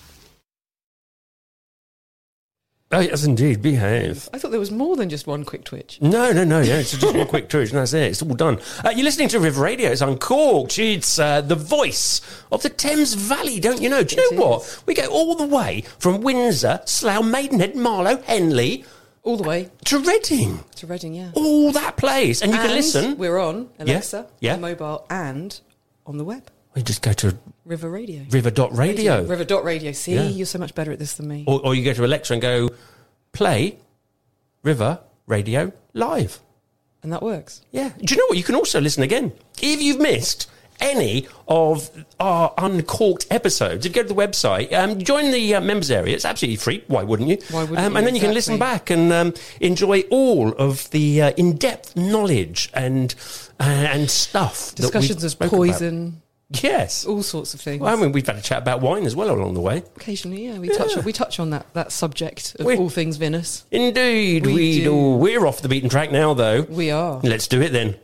[2.94, 3.62] Oh, yes, indeed.
[3.62, 4.28] Behave.
[4.34, 6.02] I thought there was more than just one quick twitch.
[6.02, 6.60] No, no, no.
[6.60, 8.04] Yeah, it's just one quick twitch, and that's it.
[8.12, 8.60] It's all done.
[8.84, 9.92] Uh, you're listening to River Radio.
[9.92, 10.78] It's uncorked.
[10.78, 12.20] It's uh, the voice
[12.52, 14.04] of the Thames Valley, don't you know?
[14.04, 14.84] Do you It know what?
[14.86, 18.84] We go all the way from Windsor, Slough, Maidenhead, Marlow, Henley
[19.24, 20.64] All the way to Reading.
[20.76, 21.32] to Reading, yeah.
[21.34, 23.18] All that place, and you can And listen.
[23.18, 24.56] We're on Alexa, yeah.
[24.56, 25.60] on mobile, and
[26.06, 26.44] on the web.
[26.74, 28.24] We just go to River Radio.
[28.30, 29.24] River dot Radio.
[29.24, 29.92] River dot radio.
[29.92, 30.28] See, Yeah.
[30.28, 31.44] you're so much better at this than me.
[31.48, 32.70] Or, or you go to Alexa and go,
[33.34, 33.78] play
[34.64, 36.40] River Radio Live.
[37.04, 37.62] And that works.
[37.72, 37.90] Yeah.
[37.98, 38.38] Do you know what?
[38.38, 39.34] You can also listen again.
[39.62, 45.00] If you've missed any of our uncorked episodes, if you go to the website, um,
[45.00, 46.16] join the uh, members area.
[46.16, 46.84] It's absolutely free.
[46.88, 47.38] Why wouldn't you?
[47.50, 47.98] Why wouldn't um, you?
[47.98, 52.70] And then you can listen back and um, enjoy all of the uh, in-depth knowledge
[52.74, 53.14] and
[53.60, 54.74] uh, and stuff.
[54.76, 56.08] Discussions of poison.
[56.08, 56.21] about.
[56.62, 57.06] Yes.
[57.06, 57.80] all sorts of things.
[57.82, 59.84] Well, I mean, we've had a chat about wine as well along the way.
[59.96, 63.18] Occasionally, yeah, we touch on, we touch on that that subject of We- all things
[63.18, 63.66] Venus.
[63.72, 64.84] Indeed, we, We do.
[64.86, 65.10] do.
[65.16, 66.64] We're off the beaten track now, though.
[66.64, 67.20] We are.
[67.24, 67.96] Let's do it then.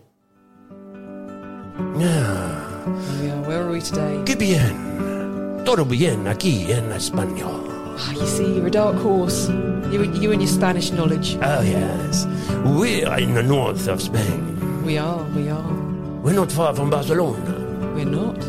[1.97, 3.43] We are.
[3.47, 4.21] Where are we today?
[4.25, 5.63] Que bien.
[5.65, 7.65] Todo bien aquí en Español.
[7.99, 9.49] Ah, you see, you're a dark horse.
[9.91, 11.35] You, you and your Spanish knowledge.
[11.41, 12.25] Oh, yes.
[12.65, 14.83] We're in the north of Spain.
[14.85, 15.23] We are.
[15.35, 15.73] We are.
[16.21, 17.65] We're not far from Barcelona.
[17.97, 18.39] We're not.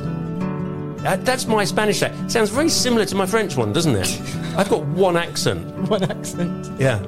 [0.99, 2.31] That, that's my Spanish accent.
[2.31, 4.21] Sounds very similar to my French one, doesn't it?
[4.59, 5.67] I've got one accent.
[5.89, 6.69] One accent.
[6.79, 6.99] Yeah.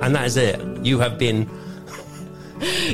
[0.00, 0.60] And that is it.
[0.86, 1.50] You have been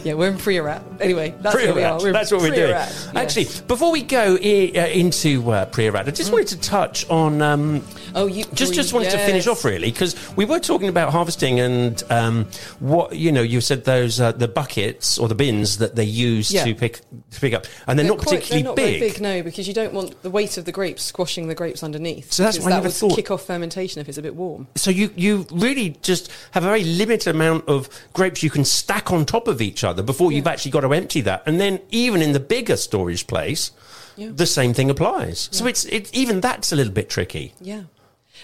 [0.03, 0.83] Yeah, we're in Priorat.
[1.01, 2.71] Anyway, that's where we That's what we're doing.
[2.71, 3.09] Yes.
[3.15, 7.43] Actually, before we go I- uh, into uh, Priorat, I just wanted to touch on
[7.43, 11.13] um, oh, you just just wanted to finish off really because we were talking about
[11.13, 12.47] harvesting and um,
[12.81, 16.53] what you know you said those uh, the buckets or the bins that they use
[16.53, 16.65] Yeah.
[16.65, 19.01] to pick to pick up and they're, not quite- particularly they're not big.
[19.01, 22.33] Big, no, because you don't want the weight of the grapes squashing the grapes underneath.
[22.33, 24.35] So that's why I that never would thought- kick off fermentation if it's a bit
[24.35, 24.67] warm.
[24.77, 29.11] So you you really just have a very limited amount of grapes you can stack
[29.11, 32.23] on top of each other before you've actually got to empty that, and then even
[32.23, 33.73] in the bigger storage place,
[34.17, 34.31] Yeah.
[34.35, 35.49] the same thing applies.
[35.53, 37.53] So it's it, even that's a little bit tricky.
[37.61, 37.85] Yeah,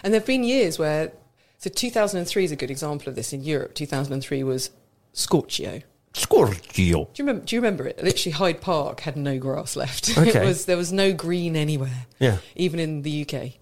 [0.03, 1.13] and there've been years where
[1.59, 3.75] so 2003 is a good example of this in Europe.
[3.75, 4.71] 2003 was
[5.13, 5.83] Scorchio.
[6.15, 7.05] Scorchio.
[7.15, 7.45] Do you remember?
[7.47, 8.03] Do you remember it?
[8.03, 10.11] Literally, Hyde Park had no grass left.
[10.19, 10.43] Okay.
[10.43, 12.07] it was there was no green anywhere.
[12.19, 12.39] Yeah.
[12.57, 13.53] even in the UK.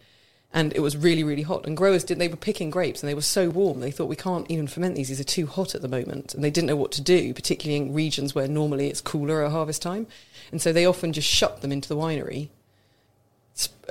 [0.53, 1.67] And it was really, really hot.
[1.67, 4.17] And growers did they were picking grapes and they were so warm they thought we
[4.17, 5.09] can't even ferment these.
[5.09, 6.35] These are too hot at the moment.
[6.35, 9.53] And they didn't know what to do, particularly in regions where normally it's cooler at
[9.53, 10.07] harvest time.
[10.51, 12.49] And so they often just shut them into the winery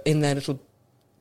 [0.05, 0.59] in their little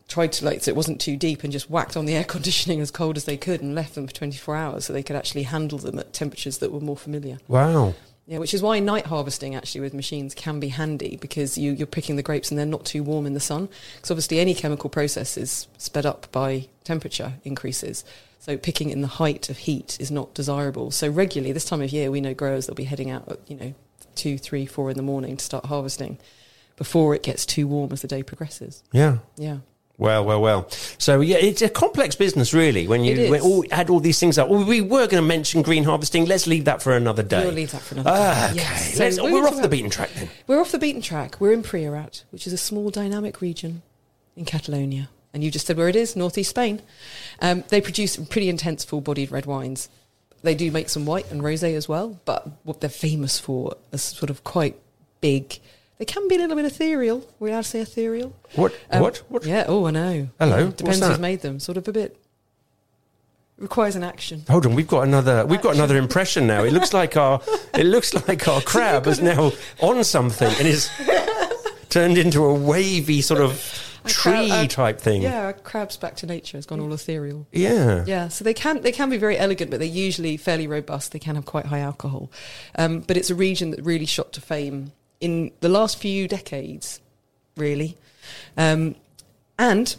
[0.08, 2.80] tried to like so it wasn't too deep and just whacked on the air conditioning
[2.80, 5.42] as cold as they could and left them for 24 hours so they could actually
[5.42, 7.38] handle them at temperatures that were more familiar.
[7.48, 7.94] Wow.
[8.26, 11.86] Yeah, which is why night harvesting actually with machines can be handy because you, you're
[11.86, 13.68] picking the grapes and they're not too warm in the sun.
[13.94, 18.04] Because obviously any chemical process is sped up by temperature increases.
[18.40, 20.90] So picking in the height of heat is not desirable.
[20.90, 23.56] So regularly, this time of year, we know growers they'll be heading out at, you
[23.56, 23.74] know,
[24.16, 26.18] two, three, four in the morning to start harvesting
[26.76, 28.82] before it gets too warm as the day progresses.
[28.92, 29.18] Yeah.
[29.36, 29.58] Yeah.
[29.98, 30.68] Well, well, well.
[30.98, 32.86] So yeah, it's a complex business, really.
[32.86, 35.62] When you when all, add all these things up, well, we were going to mention
[35.62, 36.26] green harvesting.
[36.26, 37.44] Let's leave that for another day.
[37.44, 38.60] We'll leave that for another Ah, day.
[38.60, 39.14] okay, Yes.
[39.16, 40.28] So we're we're off the beaten track then.
[40.46, 41.40] We're off the beaten track.
[41.40, 43.80] We're in Priorat, which is a small dynamic region
[44.36, 45.08] in Catalonia.
[45.32, 46.82] And you just said where it is, northeast Spain.
[47.40, 49.88] Um, they produce pretty intense full bodied red wines.
[50.42, 54.02] They do make some white and rosé as well, but what they're famous for is
[54.02, 54.76] sort of quite
[55.20, 55.58] big.
[55.98, 57.26] They can be a little bit ethereal.
[57.38, 58.34] We're allowed to say ethereal.
[58.54, 58.74] What?
[58.90, 59.16] Um, what?
[59.28, 59.44] What?
[59.46, 60.28] Yeah, oh, I know.
[60.38, 61.58] Hello, Depends who's made them.
[61.58, 62.16] Sort of a bit.
[63.58, 64.44] Requires an action.
[64.50, 65.46] Hold on, we've got another.
[65.46, 66.64] We've got another impression now.
[66.64, 67.40] It looks like our.
[67.74, 70.90] It looks like our crab is now on something and is
[71.90, 73.52] turned into a wavy sort of
[74.04, 75.20] A crab- tree type thing.
[75.22, 76.56] Yeah, crab's back to nature.
[76.58, 77.46] It's gone all ethereal.
[77.52, 78.04] Yeah.
[78.06, 81.12] Yeah, so they can they can be very elegant, but they're usually fairly robust.
[81.12, 82.30] They can have quite high alcohol,
[82.76, 87.00] um, but it's a region that really shot to fame in the last few decades,
[87.56, 87.96] really.
[88.56, 88.96] Um,
[89.58, 89.96] and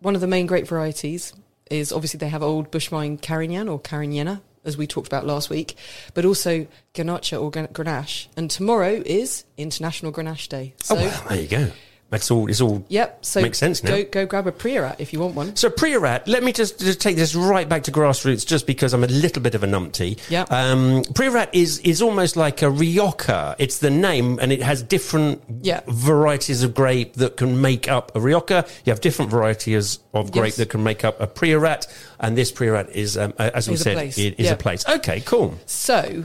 [0.00, 1.32] one of the main grape varieties
[1.70, 5.48] is obviously they have old bush vine Carignan or Cariñena, as we talked about last
[5.50, 5.76] week,
[6.14, 8.28] but also Garnacha or Grenache.
[8.36, 10.74] And tomorrow is International Grenache Day.
[10.82, 11.70] So Oh well, there you go.
[12.10, 12.50] That's all.
[12.50, 12.84] It's all.
[12.88, 13.24] Yep.
[13.24, 13.90] So Makes sense now.
[13.90, 15.54] Go, go grab a Priorat if you want one.
[15.54, 19.04] So Priorat, let me just, just take this right back to grassroots, just because I'm
[19.04, 20.18] a little bit of a numpty.
[20.28, 20.50] Yep.
[20.50, 23.54] Um, Priorat is is almost like a Rioja.
[23.58, 25.82] It's the name, and it has different Yeah.
[25.86, 28.66] varieties of grape that can make up a Rioja.
[28.84, 30.56] You have different varieties of grape Yes.
[30.56, 31.86] that can make up a Priorat,
[32.18, 34.52] and this Priorat is, um, as we said, it is Yeah.
[34.52, 34.84] a place.
[34.88, 35.54] Okay, cool.
[35.66, 36.24] So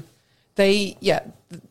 [0.55, 1.19] they, yeah,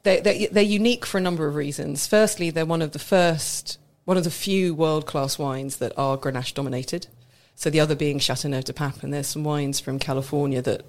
[0.04, 2.06] they, they, they're unique for a number of reasons.
[2.06, 6.16] Firstly, they're one of the first, one of the few world class wines that are
[6.16, 7.06] Grenache dominated.
[7.54, 10.84] So the other being Chateauneuf du Pape, and there's some wines from California that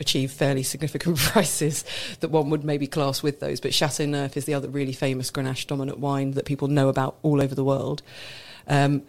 [0.00, 1.84] achieve fairly significant prices
[2.20, 3.60] that one would maybe class with those.
[3.60, 7.40] But Chateauneuf is the other really famous Grenache dominant wine that people know about all
[7.40, 8.02] over the world.
[8.66, 9.02] Um,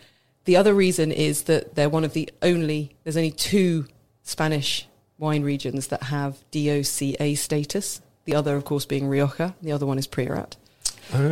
[0.45, 3.87] the other reason is that they're one of the only, there's only two
[4.23, 8.01] Spanish wine regions that have DOCA status.
[8.25, 9.55] The other, of course, being Rioja.
[9.61, 10.55] The other one is Priorat.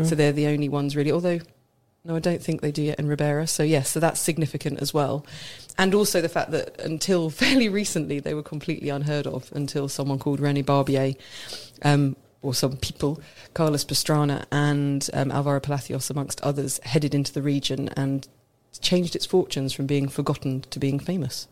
[0.05, 1.11] So they're the only ones really.
[1.11, 1.39] Although,
[2.07, 3.47] no, I don't think they do yet in Ribera.
[3.47, 5.25] So yes, so that's significant as well.
[5.77, 10.17] And also the fact that until fairly recently they were completely unheard of until someone
[10.17, 11.15] called René Barbier,
[11.83, 13.19] um, or some people,
[13.53, 18.27] Carlos Pastrana and um, Alvaro Palacios, amongst others, headed into the region and
[18.79, 21.47] changed its fortunes from being forgotten to being famous.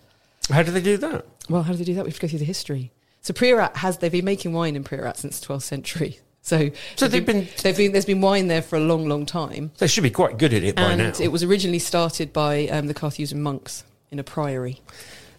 [0.50, 1.26] How do they do that?
[1.50, 2.06] Well, how do they do that?
[2.06, 2.92] We have to go through the history.
[3.22, 6.20] So Priorat has they've been making wine in Priorat since the 12th century.
[6.46, 9.72] So, So they've been- they've been there's been wine there for a long, long time,
[9.80, 11.14] They should be quite good at it by and now.
[11.20, 14.80] it was originally started by um, the Carthusian monks in a priory.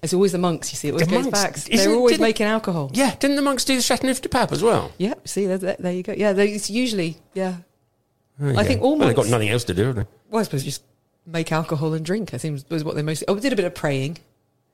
[0.03, 0.89] It's always the monks, you see.
[0.89, 1.55] It always The goes monks- back.
[1.71, 2.91] They're always making alcohol.
[2.93, 4.91] yeah, didn't the monks do the Chateauneuf du Pape as well?
[4.99, 6.13] Yeah, see, there, there, there you go.
[6.13, 7.59] Yeah, they, it's usually yeah.
[8.43, 8.63] I go.
[8.65, 10.07] think all well, they've got nothing else to do, have they?
[10.29, 10.83] Well, I suppose just
[11.25, 12.35] make alcohol and drink.
[12.35, 13.29] I think was what they mostly.
[13.29, 14.19] Oh, we did a bit of praying.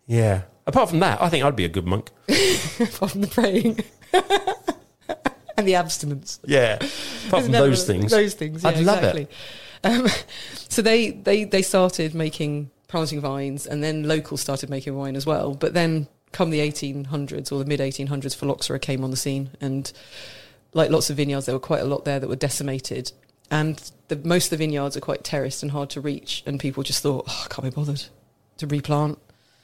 [0.06, 0.42] Yeah.
[0.66, 2.10] Apart from that, I think I'd be a good monk.
[2.80, 3.80] apart from the praying
[5.62, 6.40] and the abstinence.
[6.44, 6.74] Yeah.
[7.28, 8.10] Apart from those things.
[8.10, 8.62] Those things.
[8.62, 9.22] Yeah, I'd love exactly.
[9.22, 9.30] it.
[9.84, 10.08] Um,
[10.68, 15.24] so they, they, they started making planting vines, and then locals started making wine as
[15.26, 15.54] well.
[15.54, 19.90] But then, come the 1800s or the mid 1800s, phylloxera came on the scene, and
[20.74, 23.12] like lots of vineyards, there were quite a lot there that were decimated.
[23.50, 26.82] And the, most of the vineyards are quite terraced and hard to reach, and people
[26.82, 28.04] just thought, oh, I can't be bothered
[28.58, 29.18] to replant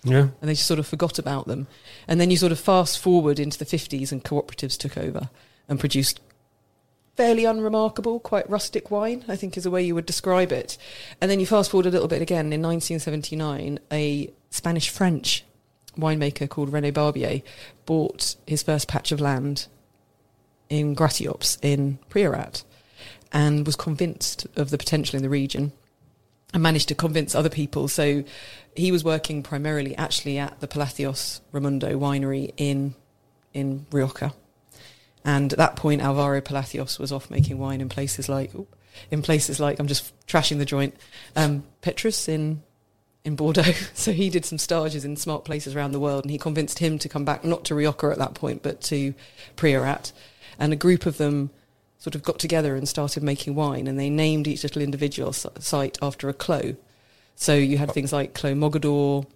[0.04, 0.28] Yeah.
[0.40, 1.66] and they just sort of forgot about them.
[2.06, 5.30] And then you sort of fast forward into the 50s and cooperatives took over
[5.68, 6.20] and produced
[7.16, 10.78] fairly unremarkable, quite rustic wine, I think is the way you would describe it.
[11.20, 15.44] And then you fast forward a little bit again in 1979, a Spanish French
[15.98, 17.42] winemaker called René Barbier
[17.87, 19.66] bought his first patch of land
[20.68, 22.62] in Gratallops in Priorat
[23.33, 25.72] and was convinced of the potential in the region
[26.54, 27.88] and managed to convince other people.
[27.88, 28.24] So
[28.76, 32.94] he was working primarily actually at the Palacios Remondo winery in
[33.52, 34.33] in Rioja.
[35.24, 38.52] And at that point Alvaro Palacios was off making wine in places like
[39.11, 40.94] in places like I'm just trashing the joint,
[41.37, 42.62] um, Petrus in
[43.24, 43.62] in Bordeaux.
[43.94, 46.98] So he did some stages in smart places around the world and he convinced him
[47.00, 49.14] to come back not to Rioja at that point but to
[49.57, 50.12] Priorat.
[50.59, 51.50] And a group of them
[51.98, 55.98] sort of got together and started making wine and they named each little individual site
[56.00, 56.76] after a clo.
[57.35, 59.26] So you had things like Clos Mogador,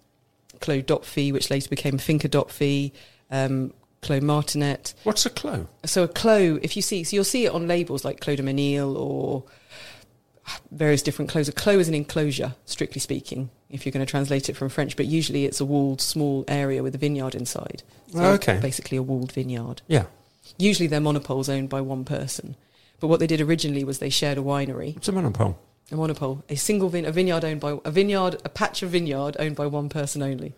[0.61, 2.93] Clos Dofí, which later became Finca Dofí,
[3.31, 4.95] um, Clos Martinet.
[5.05, 5.69] What's a clo?
[5.85, 8.43] So a Clo, if you see, so you'll see it on labels like Clos du
[8.43, 9.45] Mesnil or
[10.47, 11.49] ah, various different clos.
[11.49, 14.97] A clo is an enclosure, strictly speaking, if you're going to translate it from French,
[14.97, 17.85] but usually it's a walled small area with a vineyard inside.
[18.09, 18.59] So Oh, okay.
[18.61, 19.83] Basically a walled vineyard.
[19.87, 20.07] Yeah.
[20.59, 22.57] Usually they're monopoles owned by one person.
[22.99, 25.57] But what they did originally was they shared a winery, It's a monopole?
[25.93, 29.37] a monopole, a single vine, a vineyard owned by a vineyard, a patch of vineyard
[29.39, 30.55] owned by one person only.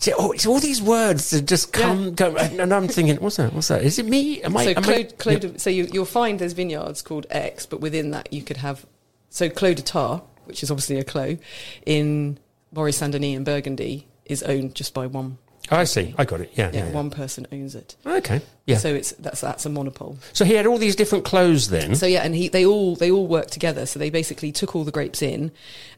[0.00, 3.52] See, oh, it's all these words that just come, come and I'm thinking, what's that?
[3.52, 3.82] What's that?
[3.82, 4.40] Is it me?
[4.42, 4.64] Am I?
[4.66, 7.80] so am Clos, I- Clos de- so you, you'll find there's vineyards called X, but
[7.80, 8.86] within that you could have
[9.28, 11.38] so Clos de Tart, which is obviously a clos,
[11.84, 12.38] in
[12.72, 15.38] Morey-Saint-Denis in Burgundy, is owned just by one.
[15.70, 16.14] Oh, I see.
[16.16, 16.52] I got it.
[16.54, 16.70] Yeah.
[16.72, 16.92] Yeah, yeah, yeah.
[16.92, 17.96] one person owns it.
[18.06, 18.40] Okay.
[18.66, 18.76] Yeah.
[18.76, 20.16] So, So it's that's that's a monopole.
[20.32, 21.94] So he had all these different clothes then.
[21.94, 23.84] So yeah, and he they all they all worked together.
[23.84, 25.50] So they basically took all the grapes in,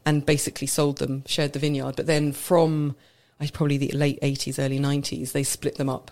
[0.05, 1.95] and basically sold them, shared the vineyard.
[1.95, 2.95] But then from
[3.49, 6.11] probably the late eighties, early nineties, they split them up.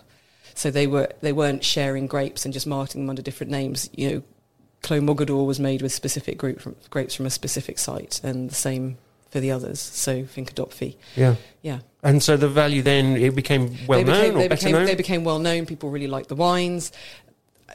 [0.54, 3.88] So they were they weren't sharing grapes and just marketing them under different names.
[3.92, 4.22] You know,
[4.82, 8.54] Clos Mogador was made with specific group from, grapes from a specific site, and the
[8.54, 8.98] same
[9.30, 9.78] for the others.
[9.78, 11.36] So Finca Dofí, yeah.
[11.62, 11.80] yeah.
[12.02, 14.86] And so the value then it became well known or they better became, known.
[14.86, 15.66] They became well known.
[15.66, 16.90] People really liked the wines.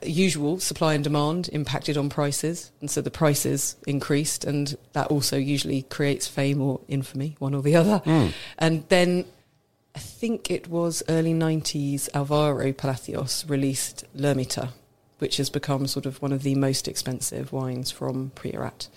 [0.04, 5.38] Usual supply and demand impacted on prices, and so the prices increased, and that also
[5.38, 8.00] usually creates fame or infamy, one or the other.
[8.00, 8.28] Hmm.
[8.58, 9.24] And then
[9.96, 12.10] I think it was early '90s.
[12.14, 14.70] Alvaro Palacios released L'Ermita,
[15.20, 18.90] which has become sort of one of the most expensive wines from Priorat.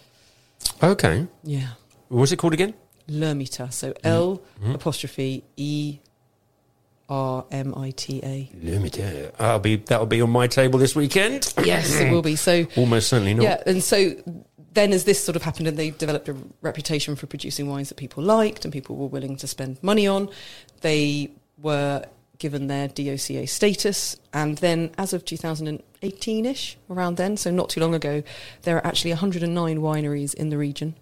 [0.83, 1.29] Okay.
[1.45, 1.71] Yeah.
[2.09, 2.75] What's it called again?
[3.07, 3.73] L'Ermita.
[3.73, 4.07] So mm-hmm.
[4.07, 4.75] L mm-hmm.
[4.75, 5.99] apostrophe E
[7.09, 8.51] R M I T A.
[8.61, 9.33] L'Ermita.
[9.39, 11.55] I'll be that'll be on my table this weekend.
[11.65, 12.37] Yes, it will be.
[12.37, 13.45] So Almost certainly not.
[13.45, 14.15] Yeah, and so
[14.73, 17.97] then as this sort of happened and they developed a reputation for producing wines that
[17.97, 20.29] people liked and people were willing to spend money on,
[20.83, 22.05] they were
[22.39, 24.17] given their DOCA status.
[24.33, 28.23] And then as of 2018-ish, around then, so not too long ago,
[28.63, 30.95] there are actually 109 wineries in the region,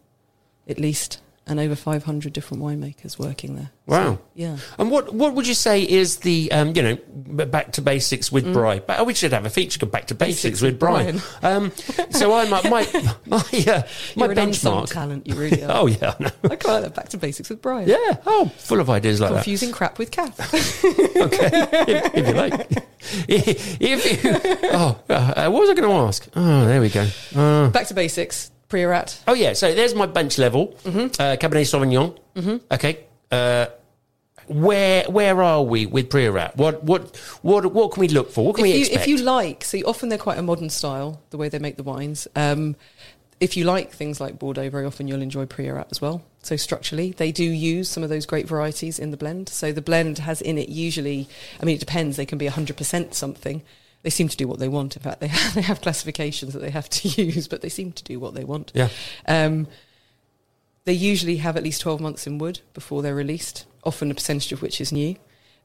[0.69, 3.71] at least, and over 500 different winemakers working there.
[3.87, 4.15] Wow.
[4.15, 4.57] So, yeah.
[4.79, 6.97] And what what would you say is the um, you know
[7.47, 8.81] back to basics with Bry?
[8.81, 10.43] But oh, we should have a feature called back to basics, Mm.
[10.43, 11.21] Basics with Brian.
[11.43, 11.71] Um,
[12.11, 12.83] so I my my
[13.27, 13.83] my, uh,
[14.17, 14.91] my benchmark.
[14.93, 15.71] talent, you really are.
[15.83, 16.31] Oh yeah, I know.
[16.45, 16.95] I like that.
[16.97, 17.89] Back to basics with Brian.
[17.89, 18.17] yeah.
[18.27, 20.37] Oh, full of ideas like Confusing crap with Kath.
[21.17, 21.49] Okay,
[21.89, 22.69] if, if you like.
[23.29, 23.81] if
[24.25, 24.31] you,
[24.73, 26.29] oh, uh, what was I going to ask?
[26.35, 27.07] Oh, there we go.
[27.35, 28.51] Uh, Back to basics.
[28.69, 29.21] Priorat.
[29.29, 30.75] oh yeah, so there's my bench level.
[30.85, 31.21] Mm-hmm.
[31.21, 32.19] Uh, Cabernet Sauvignon.
[32.35, 32.57] Mm-hmm.
[32.71, 33.05] Okay.
[33.31, 33.67] Uh,
[34.49, 36.57] where where are we with Priorat?
[36.57, 38.47] What what what what can we look for?
[38.47, 39.03] What can if we you, expect?
[39.03, 41.83] if you like, so often they're quite a modern style, the way they make the
[41.83, 42.29] wines.
[42.37, 42.77] Um,
[43.39, 46.23] if you like things like Bordeaux, very often you'll enjoy Priorat as well.
[46.43, 49.49] So structurally, they do use some of those great varieties in the blend.
[49.49, 51.29] So the blend has in it usually,
[51.61, 52.17] I mean, it depends.
[52.17, 53.63] They can be 100% something.
[54.07, 54.95] They seem to do what they want.
[54.95, 57.91] In fact, they have, they have classifications that they have to use, but they seem
[57.91, 58.71] to do what they want.
[58.73, 58.89] yeah.
[59.27, 59.67] Um,
[60.85, 64.53] they usually have at least 12 months in wood before they're released, often a percentage
[64.53, 65.17] of which is new.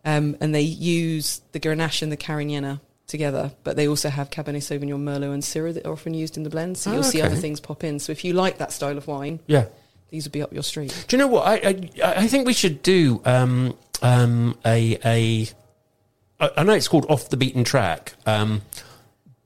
[0.04, 4.64] Um, and they use the Grenache and the Cariñena together, but they also have Cabernet
[4.64, 6.80] Sauvignon, Merlot, and Syrah that are often used in the blend.
[6.80, 7.28] So Oh, you'll see okay.
[7.28, 8.00] other things pop in.
[8.00, 9.66] So if you like that style of wine, Yeah.
[10.10, 11.06] these would be up your street.
[11.08, 11.46] Do you know what?
[11.46, 11.56] I
[12.04, 15.50] I, I think we should do um, um, a a.
[16.42, 18.62] I I know it's called off the beaten track, um,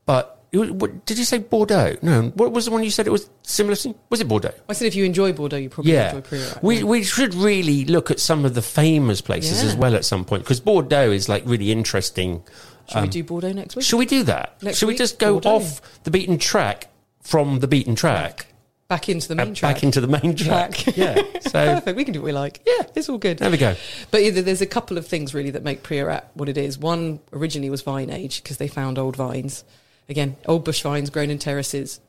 [0.06, 1.98] but what, did you say Bordeaux?
[2.02, 3.94] No, what was the one you said it was similar to?
[4.10, 4.54] Was it Bordeaux?
[4.70, 6.64] I said if you enjoy Bordeaux, you probably Yeah, enjoy Priorat.
[6.64, 9.70] we we should really look at some of the famous places Yeah.
[9.70, 12.42] as well at some point because Bordeaux is like really interesting.
[12.88, 13.84] Should we do Bordeaux next week?
[13.84, 14.62] Should we do that?
[14.62, 15.56] Next should we just go Bordeaux.
[15.66, 16.88] off the beaten track
[17.22, 18.46] from the beaten track
[18.88, 19.76] Back into the uh, main track.
[19.76, 20.74] back into the main track?
[20.76, 20.98] Track.
[20.98, 21.16] yeah.
[21.42, 21.98] So Perfect.
[21.98, 22.62] We can do what we like.
[22.66, 23.40] Yeah, it's all good.
[23.40, 23.76] there we go.
[24.12, 26.78] But either there's a couple of things really that make Priorat what it is.
[26.78, 29.64] One originally was vine age because they found old vines.
[30.08, 32.00] Again, old bush vines grown in terraces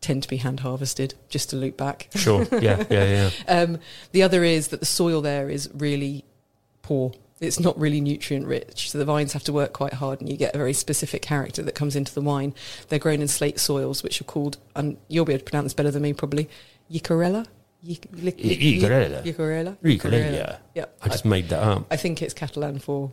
[0.00, 1.14] tend to be hand harvested.
[1.28, 2.08] Just to loop back.
[2.16, 2.46] Sure.
[2.52, 2.84] Yeah.
[2.90, 3.04] Yeah.
[3.04, 3.30] Yeah.
[3.48, 3.78] Um,
[4.12, 6.24] the other is that the soil there is really
[6.82, 7.12] poor.
[7.40, 10.36] It's not really nutrient rich, so the vines have to work quite hard, and you
[10.36, 12.54] get a very specific character that comes into the wine.
[12.88, 15.74] They're grown in slate soils, which are called, and you'll be able to pronounce this
[15.74, 16.48] better than me probably,
[16.90, 17.46] Llicorella.
[17.84, 19.22] Yic- lic- lic- Llicorella.
[19.22, 19.76] Llicorella.
[19.82, 20.58] Llicorella.
[20.74, 20.98] Yep.
[21.02, 21.86] I just made that up.
[21.90, 23.12] I think it's Catalan for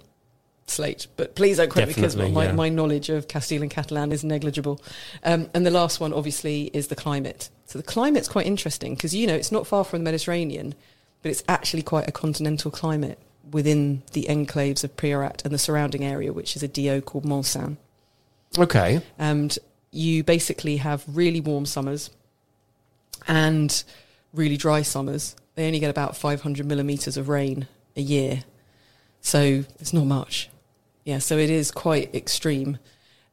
[0.68, 2.52] slate, but please don't quote me because my, yeah.
[2.54, 4.82] my knowledge of Castile and Catalan is negligible.
[5.24, 7.50] Um, and the last one, obviously, is the climate.
[7.66, 10.76] So the climate's quite interesting because, you know, it's not far from the Mediterranean,
[11.22, 13.20] but it's actually quite a continental climate
[13.52, 17.78] within the enclaves of Priorat and the surrounding area, which is a DO called Montsant.
[18.58, 19.02] Okay.
[19.18, 19.58] And
[19.92, 22.10] you basically have really warm summers
[23.28, 23.84] and
[24.34, 25.36] really dry summers.
[25.56, 28.44] They only get about 500 millimetres of rain a year.
[29.22, 30.50] So it's not much.
[31.04, 32.78] Yeah, so it is quite extreme.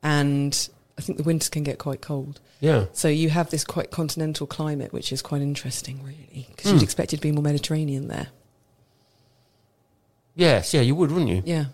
[0.02, 2.40] And I think the winters can get quite cold.
[2.60, 2.86] Yeah.
[2.92, 6.76] So you have this quite continental climate, which is quite interesting, really, because Hmm.
[6.76, 8.28] you'd expect it to be more Mediterranean there.
[10.39, 10.72] Yes.
[10.72, 10.80] Yeah.
[10.80, 11.43] You would, wouldn't you?
[11.45, 11.66] Yeah,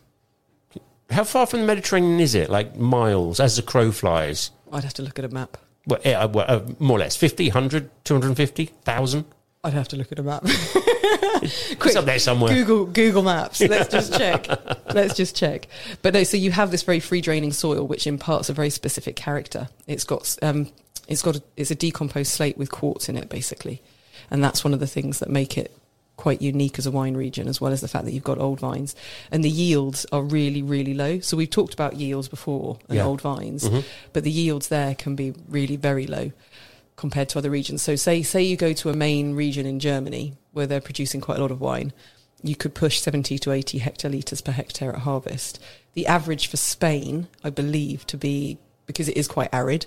[1.10, 2.50] How far from the Mediterranean is it?
[2.50, 4.50] Like miles, as the crow flies.
[4.72, 5.56] I'd have to look at a map.
[5.86, 9.24] Well, yeah, well, uh, more or less 50, 100, 250, 1,000.
[9.62, 10.44] I'd have to look at a map.
[11.44, 12.54] It's up there somewhere.
[12.54, 13.60] Google Google Maps.
[13.60, 14.46] Let's just check.
[14.94, 15.66] Let's just check.
[16.00, 19.14] But no, so you have this very free draining soil, which imparts a very specific
[19.14, 19.68] character.
[19.86, 20.70] It's got um,
[21.06, 23.82] it's got a, it's a decomposed slate with quartz in it, basically,
[24.30, 25.76] and that's one of the things that make it
[26.16, 28.60] quite unique as a wine region, as well as the fact that you've got old
[28.60, 28.94] vines
[29.32, 31.18] and the yields are really really low.
[31.20, 33.06] So we've talked about yields before and Yeah.
[33.06, 33.84] old vines, Mhm.
[34.12, 36.30] but the yields there can be really very low
[36.96, 37.82] compared to other regions.
[37.82, 41.38] So say say you go to a main region in Germany where they're producing quite
[41.38, 41.92] a lot of wine,
[42.42, 45.58] you could push 70 to 80 hectolitres per hectare at harvest.
[45.94, 49.86] The average for Spain, I believe, to be because it is quite arid,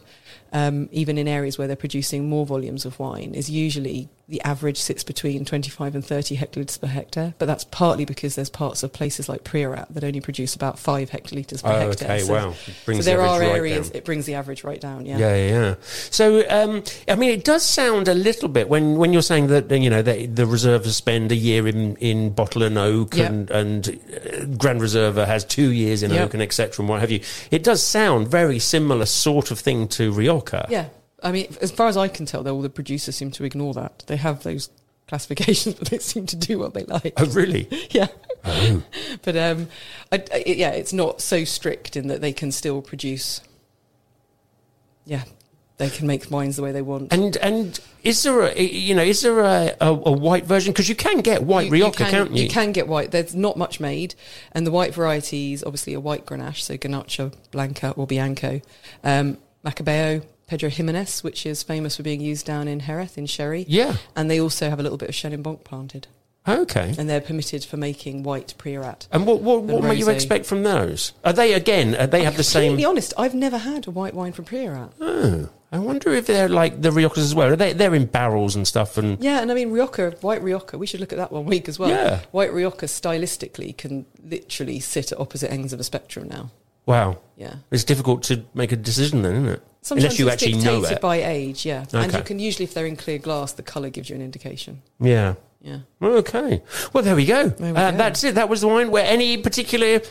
[0.54, 4.76] um, even in areas where they're producing more volumes of wine, is usually the average
[4.78, 7.34] sits between 25 and 30 hectolitres per hectare.
[7.38, 11.10] But that's partly because there's parts of places like Priorat that only produce about five
[11.10, 12.12] hectolitres per Oh, hectare.
[12.12, 12.20] okay.
[12.26, 12.52] So- wow.
[12.54, 13.98] So brings the there are right areas, down.
[13.98, 15.18] it brings the average right down, yeah.
[15.18, 15.76] Yeah, yeah, yeah.
[16.10, 19.72] So, um, I mean, it does sound a little bit when, when you're saying that
[19.72, 23.30] you know that the reservists spend a year in, in bottle and oak, Yep.
[23.30, 26.26] and and uh, Grand Reserva has two years in Yep.
[26.26, 26.84] oak and etc.
[26.84, 27.22] and what have you.
[27.50, 30.68] It does sound very similar sort of thing to Rioja.
[30.70, 30.88] Yeah,
[31.24, 33.74] I mean, as far as I can tell, though, all the producers seem to ignore
[33.74, 34.04] that.
[34.08, 34.70] They have those
[35.08, 37.14] classifications, but they seem to do what they like.
[37.18, 37.68] Oh, really?
[37.92, 38.08] Yeah.
[38.46, 38.84] Oh.
[39.24, 39.68] but um,
[40.12, 43.42] I, I- yeah, it's not so strict in that they can still produce.
[45.06, 45.24] Yeah,
[45.78, 47.12] they can make wines the way they want.
[47.14, 50.90] And and is there a you know is there a, a, a white version because
[50.90, 52.44] you can get white You- you Rioja, can, can't you?
[52.44, 53.12] You can get white.
[53.12, 54.16] There's not much made,
[54.52, 58.62] and the white varieties, obviously, a white Grenache, so Garnacha Blanca or Bianco,
[59.04, 59.38] um,
[59.72, 63.66] Macabeo, Pedro Ximénez, which is famous for being used down in Jerez in sherry.
[63.68, 63.98] Yeah.
[64.16, 66.08] and they also have a little bit of Chenin Blanc planted,
[66.48, 66.96] Okay.
[66.98, 69.08] and they're permitted for making white Priorat.
[69.12, 71.12] And what what, what might you expect from those?
[71.26, 71.96] Are they again?
[71.96, 72.72] Are they have the same?
[72.74, 74.92] To be honest, I've never had a white wine from Priorat.
[75.02, 77.50] Oh, I wonder if they're like the Riojas as well.
[77.52, 80.78] Are they they're in barrels and stuff and Yeah, and I mean Rioja, white Rioja.
[80.78, 81.90] We should look at that one week as well.
[81.90, 82.22] Yeah.
[82.32, 86.52] white Rioja stylistically can literally sit at opposite ends of a spectrum now.
[86.88, 87.20] Wow.
[87.36, 87.54] Yeah.
[87.70, 89.64] It's difficult to make a decision then, isn't it?
[89.82, 91.00] Sometimes Unless you actually know it.
[91.00, 91.86] by age, yeah.
[91.94, 94.82] And you can usually, if they're in clear glass, the colour gives you an indication.
[95.00, 95.36] Yeah.
[95.62, 95.80] Yeah.
[96.02, 96.62] Okay.
[96.94, 97.50] Well, there we go.
[97.50, 97.98] There we uh, go.
[97.98, 98.36] That's it.
[98.36, 98.92] That was the wine.
[98.92, 100.02] Where any particular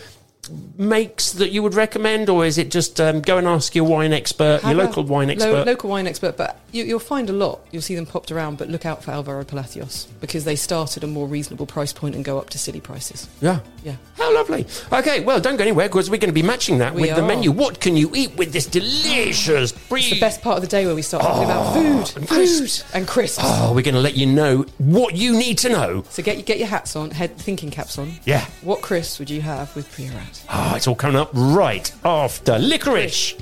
[0.79, 4.13] makes that you would recommend, or is it just um, go and ask your wine
[4.13, 5.67] expert, Have your local wine lo- expert?
[5.67, 7.61] local wine expert, but you, you'll find a lot.
[7.73, 11.05] You'll see them popped around, but look out for Alvaro Palacios because they start at
[11.05, 13.29] a more reasonable price point and go up to silly prices.
[13.41, 13.61] yeah.
[13.85, 13.97] Yeah.
[14.17, 14.67] How lovely.
[14.93, 17.23] Okay, well, don't go anywhere because we're going to be matching that We with the
[17.23, 17.53] menu.
[17.53, 20.01] What can you eat with this delicious brie?
[20.01, 22.83] It's the best part of the day where we start talking about food, and food,
[22.95, 23.39] and crisps.
[23.45, 26.03] Oh, we're going to let you know what you need to know.
[26.09, 28.15] So get get your hats on, head thinking caps on.
[28.25, 28.45] Yeah.
[28.63, 30.36] What crisps would you have with Priorat?
[30.51, 33.35] Oh, it's all coming up right after licorice.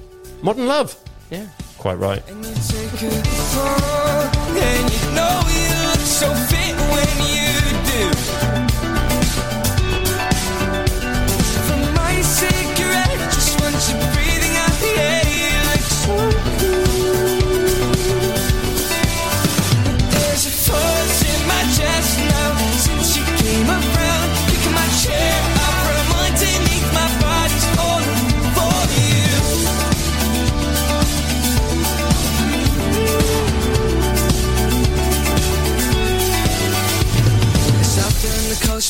[0.43, 0.97] Modern love.
[1.31, 1.47] Yeah.
[1.79, 2.23] Quite right.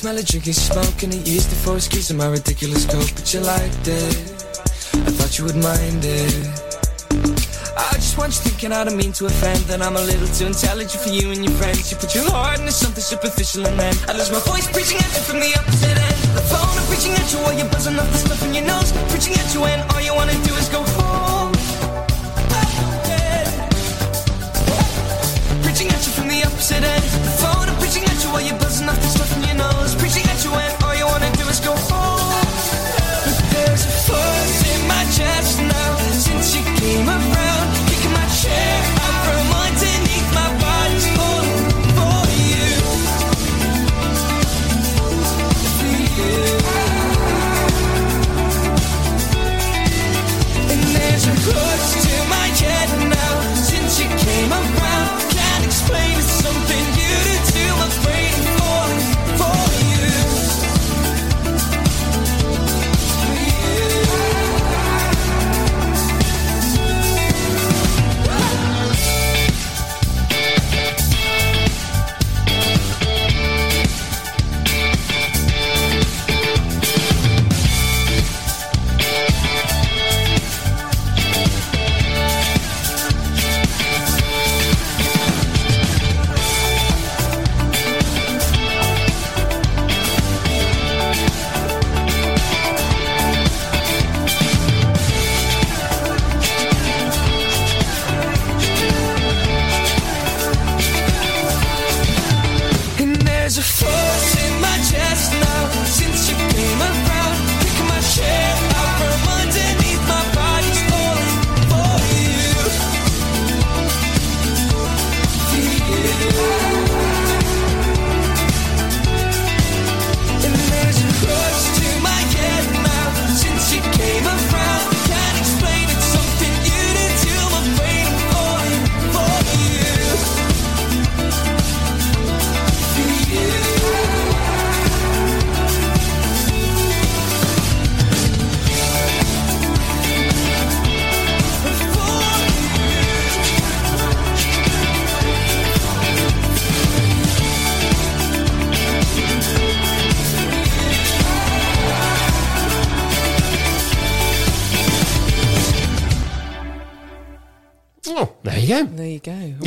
[0.05, 3.25] Smell of drinking smoke And it used to for excuse of my ridiculous coat But
[3.33, 4.13] you liked it.
[5.01, 6.45] I thought you would mind it.
[7.73, 10.45] I just want you thinking I don't mean to offend That I'm a little too
[10.45, 11.89] intelligent for you and your friends.
[11.89, 15.09] You put your heart into something superficial and then I lose my voice preaching at
[15.09, 16.19] you from the opposite end.
[16.37, 18.93] The phone I'm preaching at you while you're buzzing off the stuff in your nose
[19.09, 21.53] Preaching at you and all you wanna do is go oh, oh, home
[25.65, 27.05] Preaching at you from the opposite end.
[27.25, 29.24] The phone, I'm preaching at you while you're buzzing off the stuff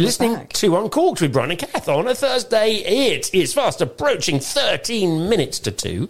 [0.07, 0.53] listening back.
[0.53, 2.75] to Uncorked with Brian and Kath on a Thursday.
[2.75, 6.09] It is fast approaching 13 minutes to two.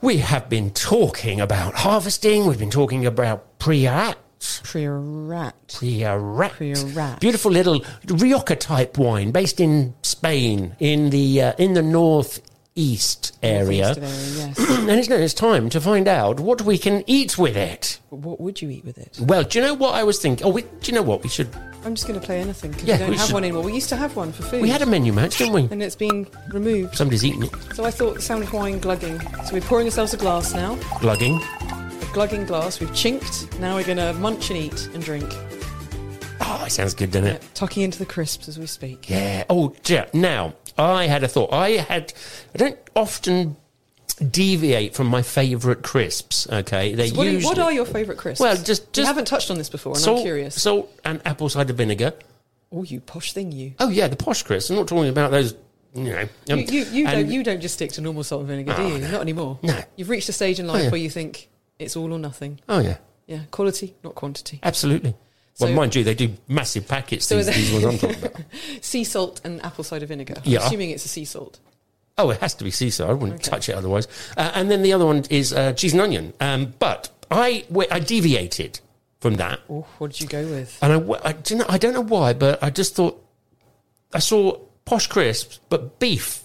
[0.00, 2.46] We have been talking about harvesting.
[2.46, 4.16] We've been talking about Priorat.
[4.40, 5.52] Priorat.
[5.68, 6.50] Priorat.
[6.50, 7.20] Priorat.
[7.20, 11.82] Beautiful little Rioja type wine based in Spain in the uh, in the
[12.78, 13.90] northeast area.
[13.90, 14.70] East area, yes.
[14.70, 17.98] and it's, it's time to find out what we can eat with it.
[18.10, 19.18] What would you eat with it?
[19.20, 20.46] Well, do you know what I was thinking?
[20.46, 21.48] Oh, we, do you know what we should?
[21.84, 23.62] I'm just going to play anything because Yeah, we don't we have should- one anymore.
[23.62, 24.62] We used to have one for food.
[24.62, 25.62] We had a menu match, didn't we?
[25.70, 26.96] and it's been removed.
[26.96, 27.50] Somebody's eating it.
[27.74, 29.20] So I thought sound of wine glugging.
[29.46, 30.76] So we're pouring ourselves a glass now.
[31.00, 31.36] Glugging.
[31.60, 32.80] A glugging glass.
[32.80, 33.58] We've chinked.
[33.60, 35.28] Now we're going to munch and eat and drink.
[36.40, 37.48] Oh, it sounds good, doesn't Yeah, it?
[37.54, 39.10] tucking into the crisps as we speak.
[39.10, 39.44] Yeah.
[39.50, 40.06] Oh, yeah.
[40.14, 41.52] Now, I had a thought.
[41.52, 42.12] I had.
[42.54, 43.56] I don't often
[44.30, 46.48] deviate from my favourite crisps.
[46.50, 48.40] Okay, they So what, are, usually what are your favourite crisps?
[48.40, 50.60] Well, just- we just- haven't touched on this before, and salt, I'm curious.
[50.60, 52.12] salt and apple cider vinegar.
[52.72, 53.74] oh, you posh thing, you.
[53.78, 54.70] Oh yeah, the posh crisps.
[54.70, 55.54] I'm not talking about those.
[55.94, 56.28] You know.
[56.50, 58.82] um, you, you, you don't you don't just stick to normal salt and vinegar, do
[58.82, 58.98] Oh, you?
[58.98, 59.10] no.
[59.10, 59.58] Not anymore.
[59.62, 59.80] No.
[59.96, 60.90] You've reached a stage in life yeah.
[60.90, 61.48] where you think
[61.78, 62.60] it's all or nothing.
[62.68, 64.60] Oh yeah, Yeah, quality, not quantity.
[64.62, 65.14] absolutely.
[65.60, 67.26] Well, So- mind you, they do massive packets.
[67.26, 68.42] So these, these ones I'm talking about.
[68.80, 70.34] Sea salt and apple cider vinegar.
[70.44, 71.58] I'm assuming it's a sea salt.
[72.16, 73.10] Oh, it has to be sea salt.
[73.10, 73.50] I wouldn't Okay.
[73.50, 74.08] touch it otherwise.
[74.36, 76.32] Uh, and then the other one is uh, cheese and onion.
[76.40, 78.80] Um, but I, wait, I deviated
[79.20, 79.60] from that.
[79.70, 80.76] Oh, what did you go with?
[80.82, 83.24] And I, I, do you know, I don't know why, but I just thought
[84.12, 86.42] I saw posh crisps, but beef.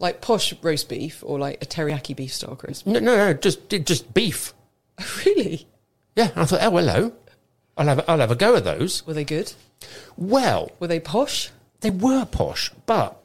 [0.00, 2.86] Like posh roast beef or like a teriyaki beef style crisp?
[2.86, 4.52] No, no, no, just just beef.
[5.24, 5.66] really?
[6.16, 7.12] Yeah, and I thought, oh hello,
[7.76, 9.06] I'll have I'll have a go at those.
[9.06, 9.52] Were they good?
[10.16, 11.50] Well, Were they posh?
[11.80, 13.20] they were posh, but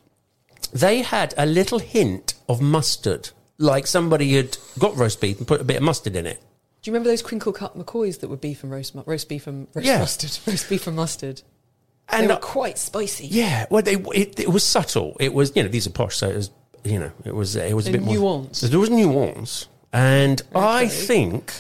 [0.74, 5.62] they had a little hint of mustard, like somebody had got roast beef and put
[5.62, 6.42] a bit of mustard in it.
[6.82, 9.48] Do you remember those crinkle cut McCoys that were beef and roast mu- roast beef
[9.48, 10.00] and roast Yeah.
[10.00, 10.38] mustard?
[10.48, 11.42] Roast beef and mustard.
[12.10, 13.28] And they were quite spicy.
[13.28, 15.16] Yeah, well, they, it, it was subtle.
[15.20, 16.50] It was, you know, these are posh, so it was,
[16.84, 18.62] you know, it was, it was a And bit more nuance.
[18.62, 21.54] There was nuance, and I think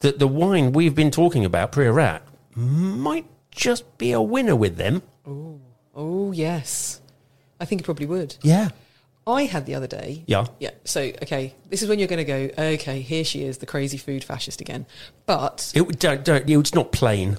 [0.00, 2.20] that the wine we've been talking about, Priorat,
[2.58, 5.02] might just be a winner with them.
[5.26, 5.60] Oh
[5.94, 7.00] oh yes,
[7.60, 8.36] I think it probably would.
[8.42, 8.68] Yeah,
[9.26, 10.24] I had the other day.
[10.26, 10.46] yeah.
[10.58, 10.70] Yeah.
[10.84, 12.62] So okay, this is when you're going to go.
[12.74, 14.86] Okay, here she is, the crazy food fascist again.
[15.26, 17.38] But It would- don't, don't, it's not plain.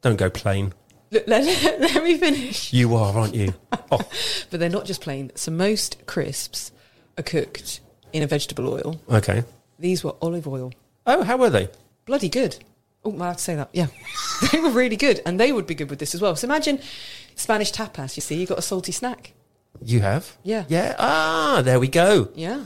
[0.00, 0.72] Don't go plain.
[1.10, 1.44] let, let,
[1.80, 2.72] let me finish.
[2.72, 3.54] You are, aren't you?
[3.92, 4.00] Oh,
[4.50, 5.30] But they're not just plain.
[5.34, 6.72] So most crisps
[7.18, 7.80] are cooked
[8.14, 8.98] in a vegetable oil.
[9.10, 9.44] okay.
[9.78, 10.72] These were olive oil.
[11.06, 11.68] Oh, how were they?
[12.06, 12.56] Bloody good.
[13.04, 13.70] Oh, I have to say that.
[13.72, 13.86] Yeah,
[14.52, 16.36] they were really good, and they would be good with this as well.
[16.36, 16.78] So imagine
[17.34, 18.16] Spanish tapas.
[18.16, 19.32] You see, you got a salty snack.
[19.84, 20.36] You have?
[20.44, 20.64] Yeah.
[20.68, 20.94] Yeah.
[20.98, 22.28] Ah, there we go.
[22.34, 22.62] Yeah.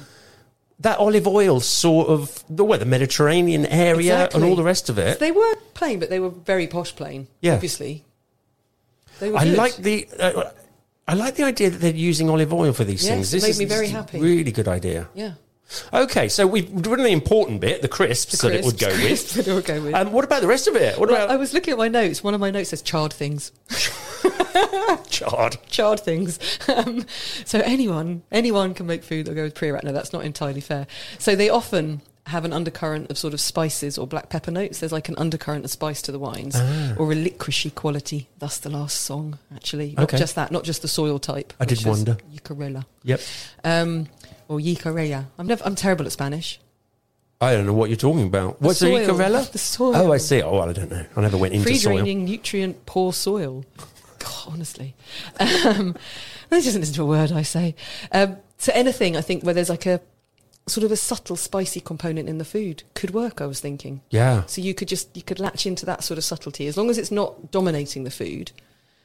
[0.81, 4.43] That olive oil sort of the where the Mediterranean area Exactly.
[4.43, 5.19] and all the rest of it.
[5.19, 7.29] They were plain, but they were very posh plain.
[7.41, 7.55] Yeah.
[7.55, 8.05] Obviously.
[9.21, 9.57] They were I good.
[9.57, 10.51] like the uh,
[11.09, 13.33] I like the idea that they're using olive oil for these Yes, things.
[13.33, 14.21] it This made is me very happy.
[14.21, 15.09] Really good idea.
[15.15, 15.35] Yeah.
[15.93, 19.35] Okay, so we've done the important bit, the crisps The that it would go crisps,
[19.35, 19.47] crisps with.
[19.47, 19.95] that it would go with.
[19.95, 20.99] Um, what about the rest of it?
[20.99, 22.23] What Well, I was looking at my notes.
[22.23, 23.51] One of my notes says charred things.
[25.11, 25.59] chard?
[25.69, 26.39] Charred things.
[26.77, 27.07] Um,
[27.45, 29.83] so anyone, anyone can make food that go with Priorat.
[29.85, 30.87] No, that's not entirely fair.
[31.19, 34.81] So they often have an undercurrent of sort of spices or black pepper notes.
[34.81, 36.95] There's like an undercurrent of spice to the wines, Ah.
[36.99, 38.29] or a licoricey quality.
[38.41, 39.95] Thus, the last song actually.
[39.97, 40.19] Not Okay.
[40.19, 41.53] just that, not just the soil type.
[41.61, 42.19] I did wonder.
[42.35, 42.85] Llicorella.
[43.05, 43.21] Yep.
[43.65, 44.09] Um,
[44.49, 45.27] or Llicorella.
[45.39, 45.65] I'm never.
[45.65, 46.61] I'm terrible at Spanish.
[47.41, 48.61] I don't know what you're talking about.
[48.63, 49.07] What's the soil.
[49.07, 49.51] Icarella?
[49.53, 49.97] The soil.
[49.97, 50.43] Oh, I see.
[50.43, 51.05] Oh, well, I don't know.
[51.17, 51.97] I never went into free soil.
[51.97, 53.65] draining, nutrient poor soil.
[54.19, 54.95] God, honestly,
[55.39, 55.95] um,
[56.49, 57.75] this doesn't listen to a word I say.
[58.11, 60.01] Um, so anything I think where there's like a
[60.67, 63.41] sort of a subtle spicy component in the food could work.
[63.41, 64.01] I was thinking.
[64.11, 64.45] Yeah.
[64.47, 66.97] So you could just you could latch into that sort of subtlety as long as
[66.99, 68.53] it's not dominating the food.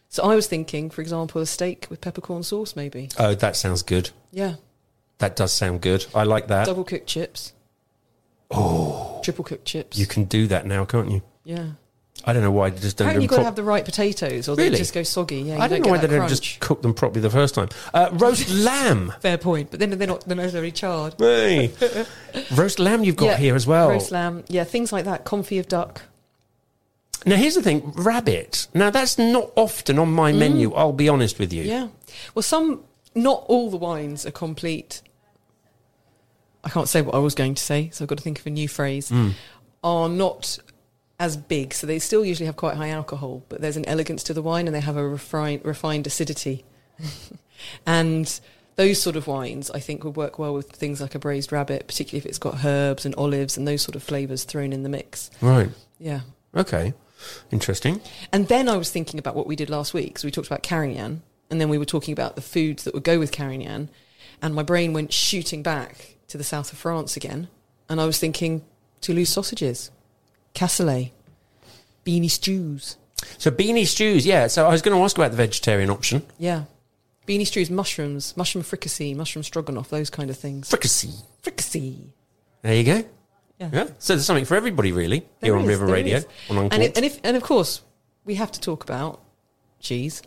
[0.07, 3.09] So I was thinking, for example, a steak with peppercorn sauce, maybe.
[3.17, 4.09] Oh, that sounds good.
[4.31, 4.55] Yeah,
[5.21, 6.05] That does sound good.
[6.13, 6.65] I like that.
[6.65, 7.53] double cooked chips.
[8.51, 9.97] Oh, triple cooked chips.
[9.97, 11.21] You can do that now, can't you?
[11.43, 11.65] yeah.
[12.23, 13.07] I don't know why they just don't.
[13.07, 14.77] Apparently, you've got to have the right potatoes, or they Really?
[14.77, 15.37] just go soggy.
[15.41, 17.69] Yeah, you I don't know why they don't just cook them properly the first time.
[17.95, 19.11] Uh, roast lamb.
[19.21, 21.15] Fair point, but then they're not they're not very charred.
[21.17, 21.71] Hey.
[22.51, 23.89] roast lamb you've got Yeah, here as well.
[23.89, 25.25] Roast lamb, yeah, things like that.
[25.25, 26.03] Confit of duck.
[27.25, 28.67] Now here's the thing, rabbit.
[28.75, 30.73] Now that's not often on my menu.
[30.75, 31.63] I'll be honest with you.
[31.63, 31.67] Mm.
[31.67, 31.87] Yeah.
[32.35, 32.83] Well, some,
[33.15, 35.01] not all the wines are complete.
[36.63, 38.47] I can't say what I was going to say, so I've got to think of
[38.47, 39.09] a new phrase.
[39.09, 39.33] Mm.
[39.83, 40.59] Are not
[41.19, 44.33] as big, so they still usually have quite high alcohol, but there's an elegance to
[44.33, 46.65] the wine, and they have a refined, refined acidity.
[47.85, 48.39] and
[48.75, 51.87] those sort of wines, I think, would work well with things like a braised rabbit,
[51.87, 54.89] particularly if it's got herbs and olives and those sort of flavours thrown in the
[54.89, 55.29] mix.
[55.41, 55.69] Right.
[55.99, 56.21] Yeah.
[56.55, 56.93] Okay.
[57.51, 58.01] Interesting.
[58.31, 60.17] And then I was thinking about what we did last week.
[60.17, 63.03] So we talked about Carignan, and then we were talking about the foods that would
[63.03, 63.89] go with Carignan.
[64.41, 67.47] And my brain went shooting back to the south of France again.
[67.89, 68.63] And I was thinking
[69.01, 69.91] Toulouse sausages,
[70.55, 71.11] cassoulet,
[72.05, 72.97] beanie stews.
[73.37, 74.47] So beanie stews, yeah.
[74.47, 76.23] So I was going to ask about the vegetarian option.
[76.39, 76.63] Yeah.
[77.27, 80.69] Beanie stews, mushrooms, mushroom fricassee, mushroom stroganoff, those kind of things.
[80.69, 81.13] Fricassee.
[81.41, 82.13] Fricassee.
[82.61, 83.03] There you go.
[83.59, 83.69] Yeah.
[83.73, 83.87] Yeah.
[83.99, 86.21] So there's something for everybody, really, here There on River Radio.
[86.49, 87.81] On And, it, and, if, and of course,
[88.25, 89.21] we have to talk about
[89.79, 90.21] cheese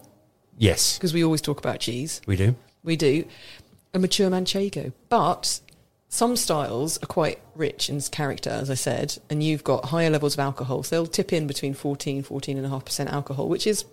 [0.58, 2.20] yes, because we always talk about cheese.
[2.26, 2.54] we do.
[2.82, 3.24] We do.
[3.94, 4.92] A mature manchego.
[5.08, 5.60] But
[6.14, 10.34] some styles are quite rich in character, as I said, and you've got higher levels
[10.34, 10.84] of alcohol.
[10.84, 13.84] So they'll tip in between 14, 14.5% alcohol, which is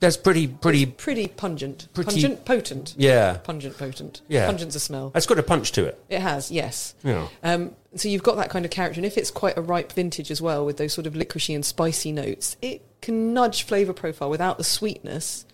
[0.00, 0.86] That's pretty, pretty.
[0.86, 1.86] pretty pungent.
[1.94, 2.94] Pretty- Pungent, potent.
[2.98, 3.34] Yeah.
[3.44, 4.20] Pungent, potent.
[4.26, 4.46] Yeah.
[4.46, 5.12] Pungent's a smell.
[5.14, 6.02] It's got a punch to it.
[6.08, 6.96] It has, yes.
[7.04, 7.28] Yeah.
[7.44, 10.32] Um, so you've got that kind of character, and if it's quite a ripe vintage
[10.32, 14.28] as well, with those sort of licoricey and spicy notes, it can nudge flavour profile
[14.28, 15.44] without the sweetness.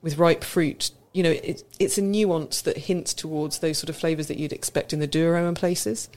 [0.00, 3.96] With ripe fruit, you know, it, it's a nuance that hints towards those sort of
[3.96, 6.08] flavours that you'd expect in the Douro and places.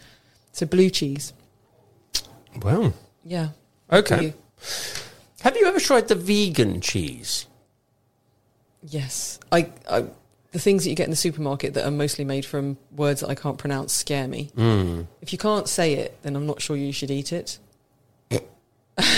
[0.52, 1.34] So blue cheese,
[2.62, 2.94] Well,
[3.24, 3.50] yeah.
[3.92, 4.24] okay.
[4.28, 4.34] You.
[5.42, 7.46] Have you ever tried the vegan cheese?
[8.88, 10.06] Yes, I, I.
[10.52, 13.30] The things that you get in the supermarket that are mostly made from words that
[13.30, 14.52] I can't pronounce scare me.
[14.56, 15.08] Mm.
[15.22, 17.60] If you can't say it, then I'm not sure you should eat it.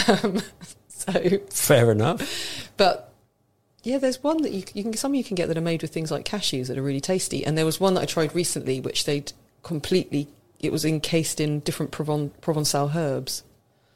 [0.07, 0.41] um,
[0.87, 1.11] so
[1.51, 2.71] Fair enough.
[2.77, 3.06] But
[3.87, 5.91] yeah, there's one that you, you can some you can get that are made with
[5.91, 7.45] things like cashews that are really tasty.
[7.45, 9.31] And there was one that I tried recently, which they'd
[9.63, 10.27] completely
[10.59, 13.43] it was encased in different Provence, Provençal herbs,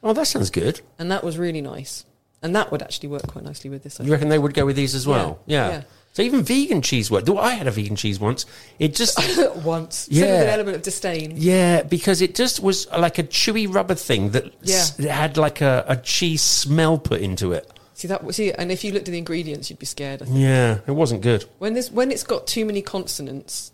[0.04, 0.80] Oh, that sounds good.
[0.98, 2.04] and that was really nice.
[2.42, 4.00] And that would actually work quite nicely with this.
[4.00, 5.40] I You reckon they would go with these as well?
[5.46, 5.72] Yeah, Yeah.
[5.78, 5.82] yeah.
[6.14, 7.28] So even vegan cheese worked.
[7.30, 8.44] I had a vegan cheese once.
[8.78, 9.64] It just think.
[9.64, 10.42] Once, Said with Yeah.
[10.42, 11.34] an element of disdain.
[11.36, 14.84] yeah, because it just was uh, like a chewy rubber thing that Yeah.
[14.98, 17.66] it had like a, a cheese smell put into it.
[18.02, 18.34] See that?
[18.34, 20.22] See, and if you looked at the ingredients, you'd be scared.
[20.22, 20.36] I think.
[20.40, 21.44] Yeah, it wasn't good.
[21.60, 23.70] When this when it's got too many consonants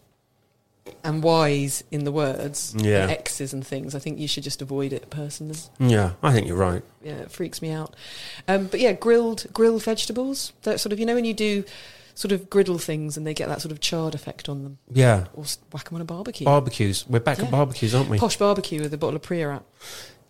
[1.03, 3.05] and Y's in the words, Yeah.
[3.05, 5.57] and X's and things, I think you should just avoid it personally.
[5.81, 6.83] Yeah, I think you're right.
[7.03, 7.97] yeah, it freaks me out.
[8.47, 10.53] Um, but yeah, grilled grilled vegetables.
[10.65, 11.65] That sort of you know when you do
[12.15, 15.25] sort of griddle things and they get that sort of charred effect on them, Yeah.
[15.33, 16.45] or whack them on a barbecue.
[16.45, 17.07] Barbecues.
[17.09, 17.45] We're back Yeah.
[17.45, 18.19] at barbecues, aren't we?
[18.19, 19.63] Posh barbecue with a bottle of Priorat.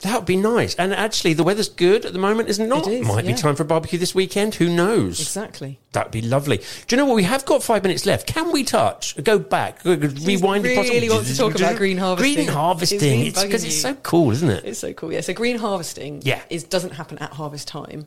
[0.01, 0.77] That would be nice.
[0.77, 2.69] And actually, the weather's good at the moment, isn't it?
[2.69, 2.87] Not?
[2.87, 3.33] It is, Might yeah.
[3.33, 4.55] be time for a barbecue this weekend.
[4.55, 5.19] Who knows?
[5.21, 5.81] Exactly.
[5.91, 6.59] That'd be lovely.
[6.59, 7.17] Do you know what?
[7.17, 8.29] We have got five minutes left.
[8.29, 9.21] Can we touch?
[9.25, 9.83] Go back.
[9.83, 10.63] go- go- Rewind.
[10.63, 11.09] really possible.
[11.17, 12.35] wants to talk about green harvesting.
[12.35, 13.21] Green harvesting.
[13.27, 14.65] It's because bugging it's so cool, isn't it?
[14.65, 15.13] It's so cool.
[15.13, 15.21] Yeah.
[15.21, 16.43] So green harvesting Yeah.
[16.49, 18.07] is doesn't happen at harvest time.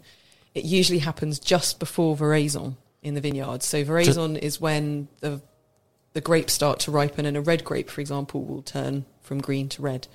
[0.55, 3.65] It usually happens just before veraison in the vineyards.
[3.65, 5.41] So veraison is when the
[6.13, 9.67] the grapes start to ripen, and a red grape, for example, will turn from green
[9.69, 10.07] to red.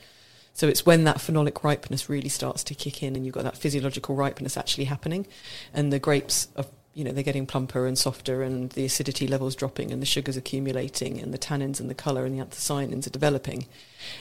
[0.57, 3.59] So it's when that phenolic ripeness really starts to kick in, and you've got that
[3.59, 5.27] physiological ripeness actually happening,
[5.75, 9.55] and the grapes are, you know, they're getting plumper and softer, and the acidity levels
[9.55, 13.11] dropping, and the sugars accumulating, and the tannins and the colour and the anthocyanins are
[13.11, 13.67] developing.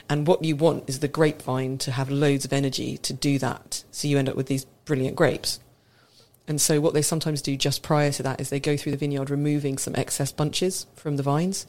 [0.09, 3.85] And what you want is the grapevine to have loads of energy to do that,
[3.91, 5.61] so you end up with these brilliant grapes.
[6.49, 8.97] And so what they sometimes do just prior to that is they go through the
[8.97, 11.65] vineyard removing some excess bunches from the vines,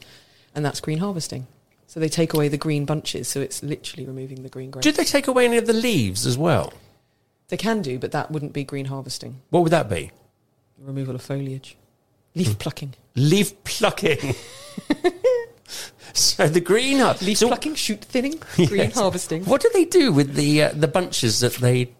[0.56, 1.46] and that's green harvesting.
[1.86, 4.84] So they take away the green bunches, so it's literally removing the green grapes.
[4.84, 6.72] Did they take away any of the leaves as well?
[7.48, 9.40] They can do, but that wouldn't be green harvesting.
[9.50, 10.10] What would that be?
[10.78, 11.76] Removal of foliage.
[12.34, 12.94] Leaf plucking.
[13.14, 14.34] Leaf plucking.
[16.12, 18.94] so the green har- Leaf so plucking, shoot thinning, green Yes.
[18.94, 19.44] harvesting.
[19.44, 21.92] What do they do with the uh, the bunches that they?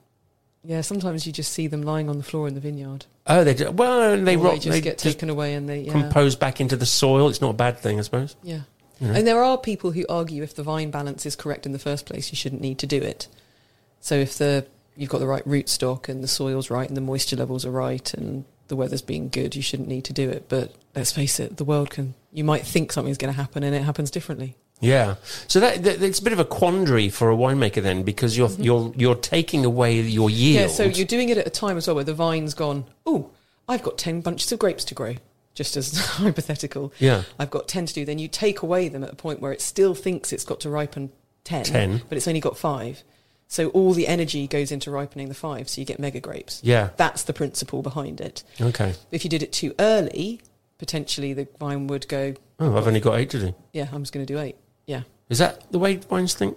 [0.64, 3.07] Yeah, sometimes you just see them lying on the floor in the vineyard.
[3.26, 4.53] Oh, they do, well they Or rot.
[4.55, 5.93] they just they get just taken away and they yeah.
[5.93, 7.28] compose back into the soil.
[7.28, 8.34] It's not a bad thing, I suppose.
[8.43, 8.61] Yeah.
[9.01, 9.13] Know?
[9.13, 12.07] And there are people who argue if the vine balance is correct in the first
[12.07, 13.29] place, you shouldn't need to do it.
[14.01, 14.67] So if the
[14.97, 18.15] you've got the right rootstock and the soil's right and the moisture levels are right
[18.15, 20.49] and the weather's being good, you shouldn't need to do it.
[20.49, 22.15] But let's face it, the world can.
[22.33, 24.57] You might think something's going to happen and it happens differently.
[24.81, 25.17] Yeah.
[25.49, 28.51] So that, that it's a bit of a quandary for a winemaker then, because you're
[28.59, 30.57] you're you're taking away your yield.
[30.59, 30.69] Mm-hmm.
[30.69, 30.75] Yeah.
[30.75, 32.85] So you're doing it at a time as well where the vine's gone.
[33.07, 33.31] Oh,
[33.69, 35.15] I've got ten bunches of grapes to grow.
[35.57, 36.93] Just as hypothetical.
[37.01, 37.25] Yeah.
[37.41, 38.05] I've got 10 to do.
[38.05, 40.71] Then you take away them at a point where it still thinks it's got to
[40.71, 41.11] ripen
[41.45, 42.03] 10, 10.
[42.09, 43.03] but it's only got five.
[43.49, 46.61] So all the energy goes into ripening the five, so you get mega grapes.
[46.63, 46.91] Yeah.
[46.97, 48.43] That's the principle behind it.
[48.61, 48.95] Okay.
[49.11, 50.41] If you did it too early,
[50.79, 53.55] potentially the vine would go, Oh, I've only got eight to do.
[53.73, 54.57] yeah, I'm just going to do eight.
[54.87, 55.03] Yeah.
[55.29, 56.57] Is that the way vines think?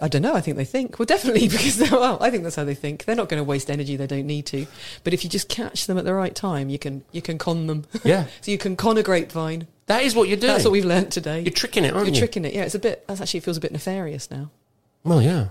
[0.00, 0.34] I don't know.
[0.34, 0.98] I think they think.
[0.98, 3.04] Well, definitely, because, well, I think that's how they think.
[3.04, 4.66] They're not going to waste energy they don't need to.
[5.04, 7.66] But if you just catch them at the right time, you can, you can con
[7.66, 7.84] them.
[8.04, 8.26] Yeah.
[8.40, 9.66] so you can con a grapevine.
[9.86, 10.52] That is what you're doing.
[10.52, 11.40] That's what we've learnt today.
[11.40, 12.18] You're tricking it, aren't You're you?
[12.18, 12.54] Are tricking it.
[12.54, 13.06] Yeah, it's a bit.
[13.06, 14.50] That's actually it feels a bit nefarious now.
[15.04, 15.48] Well, yeah.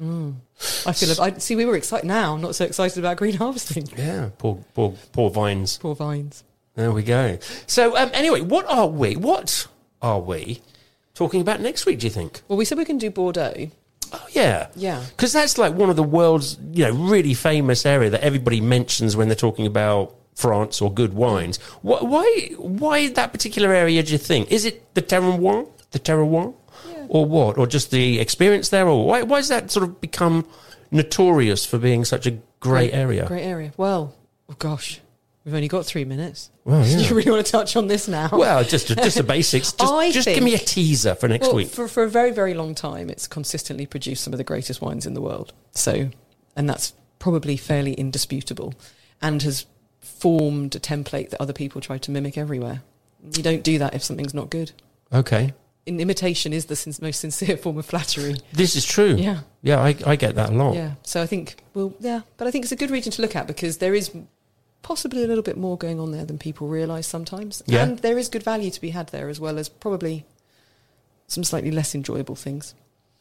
[0.00, 1.20] I feel.
[1.20, 1.56] I see.
[1.56, 2.06] We were excited.
[2.06, 3.86] Now, I'm not so excited about green harvesting.
[3.98, 5.76] Yeah, poor, poor, poor vines.
[5.76, 6.42] Poor vines.
[6.74, 7.38] There we go.
[7.66, 9.16] So, um, anyway, what are we?
[9.16, 9.66] What
[10.00, 10.62] are we
[11.20, 11.98] talking about next week?
[12.00, 12.40] Do you think?
[12.48, 13.68] Well, we said we can do Bordeaux.
[14.12, 15.04] Oh, yeah, Yeah.
[15.10, 19.16] because that's like one of the world's you know really famous area that everybody mentions
[19.16, 21.58] when they're talking about France or good wines.
[21.82, 21.98] Why?
[22.00, 24.02] Why, why that particular area?
[24.02, 26.54] Do you think is it the terroir, the terroir,
[27.08, 29.22] or what, or just the experience there, or why?
[29.22, 30.46] Why has that sort of become
[30.90, 33.26] notorious for being such a great area?
[33.26, 33.72] Great area.
[33.76, 34.14] Well,
[34.48, 35.00] oh gosh,
[35.44, 36.50] we've only got three minutes.
[36.64, 36.98] Well, Do yeah.
[37.08, 38.28] you really want to touch on this now?
[38.32, 39.72] Well, just just the basics.
[39.72, 41.68] Just, just give me a teaser for next Well, week.
[41.68, 45.06] for for a very very long time, it's consistently produced some of the greatest wines
[45.06, 45.52] in the world.
[45.72, 46.10] So,
[46.56, 48.74] and that's probably fairly indisputable,
[49.20, 49.66] and has
[50.00, 52.82] formed a template that other people try to mimic everywhere.
[53.36, 54.72] You don't do that if something's not good.
[55.12, 55.52] Okay,
[55.86, 58.36] In imitation is the sin- most sincere form of flattery.
[58.52, 59.16] this is true.
[59.16, 59.40] Yeah.
[59.62, 60.74] yeah, I, I get that a lot.
[60.74, 60.94] Yeah.
[61.02, 63.46] So I think, well, yeah, but I think it's a good region to look at
[63.46, 64.10] because there is
[64.82, 67.62] possibly a little bit more going on there than people realise sometimes.
[67.66, 67.82] Yeah.
[67.84, 70.24] And there is good value to be had there as well as probably
[71.26, 72.74] some slightly less enjoyable things.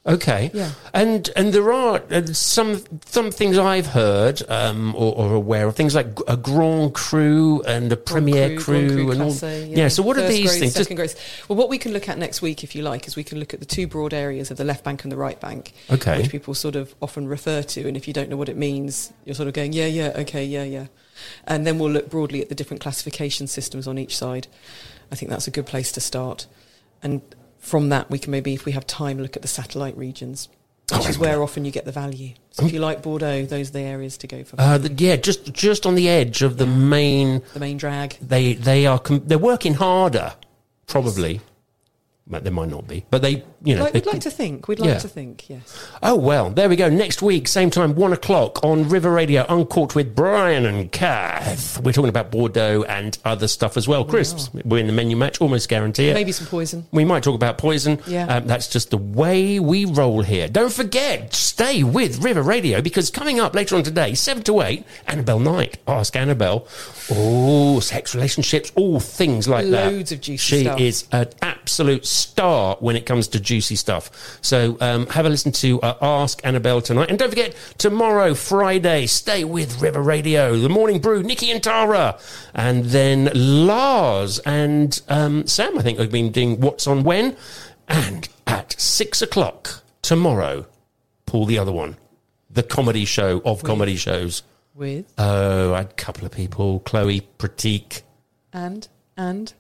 [0.06, 0.50] Okay.
[0.54, 0.72] Yeah.
[0.94, 5.76] And and there are uh, some some things I've heard um, or, or aware of
[5.76, 9.34] things like a Grand Cru and a Premier Cru, Cru and all.
[9.36, 9.90] Classe, yeah.
[9.90, 10.74] So what are these things?
[10.74, 10.98] Second.
[11.50, 13.54] Well, what we can look at next week, if you like, is we can look
[13.54, 16.18] at the two broad areas of the left bank and the right bank, Okay.
[16.18, 17.88] which people sort of often refer to.
[17.88, 20.46] And if you don't know what it means, you're sort of going, yeah, yeah, okay,
[20.46, 20.88] yeah, yeah.
[21.46, 24.48] And then we'll look broadly at the different classification systems on each side.
[25.12, 26.48] I think that's a good place to start.
[27.02, 27.22] And
[27.60, 30.50] from that, we can maybe, if we have time, look at the satellite regions,
[30.92, 32.34] which is where often you get the value.
[32.52, 34.60] So if you like Bordeaux, those are the areas to go for.
[34.60, 37.42] uh, the, yeah, just just on the edge of the main.
[37.54, 38.18] the main drag.
[38.22, 40.34] They they are com- they're working harder,
[40.88, 41.40] probably.
[41.40, 41.49] But
[42.30, 43.84] they might not be, but they you know.
[43.84, 44.68] Like, they- we'd like to think.
[44.68, 44.98] We'd like Yeah.
[45.00, 45.62] to think, yes.
[46.02, 46.88] Oh, well, there we go.
[46.90, 51.82] Next week, same time, one o'clock on River Radio, Uncorked with Brian and Kath.
[51.82, 54.06] We're talking about Bordeaux and other stuff as well.
[54.06, 54.50] Crisps.
[54.64, 56.14] We're in the menu match, almost guarantee it.
[56.14, 56.86] Maybe some poison.
[56.92, 58.00] We might talk about poison.
[58.08, 58.28] Yeah.
[58.28, 60.48] Um, that's just the way we roll here.
[60.48, 64.86] Don't forget, stay with River Radio because coming up later on today, 7 to 8,
[65.08, 65.80] Annabelle Knight.
[65.88, 66.66] Ask Annabelle.
[67.12, 69.92] Oh, sex relationships, all things like that.
[69.92, 70.80] Loads of juicy she stuff.
[70.80, 74.40] is an absolute star when it comes to juicy stuff.
[74.42, 77.10] So um, have a listen to uh, Ask Annabelle tonight.
[77.10, 80.58] And don't forget, tomorrow, Friday, stay with River Radio.
[80.58, 82.20] The Morning Brew, Nikki and Tara.
[82.54, 87.36] And then Lars and um, Sam, I think, have been doing What's On When.
[87.88, 90.66] And at six o'clock tomorrow,
[91.26, 91.98] pull the other one.
[92.52, 94.44] The comedy show of comedy shows.
[94.76, 96.80] With Oh, a couple of people.
[96.80, 98.02] Chloe, Pratik,
[98.54, 99.54] and and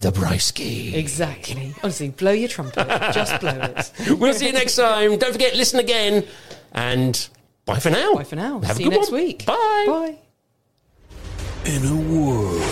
[0.00, 0.94] Dabrowski.
[0.94, 1.74] exactly.
[1.82, 2.86] Honestly, blow your trumpet.
[3.12, 3.92] Just blow it.
[4.18, 5.18] We'll see you next time.
[5.18, 6.24] Don't forget, listen again.
[6.72, 7.28] And
[7.66, 8.14] bye for now.
[8.14, 8.60] Bye for now.
[8.60, 9.20] Have See a you good next one.
[9.22, 9.44] week.
[9.46, 9.84] Bye.
[9.86, 10.18] Bye.
[11.66, 12.62] In a world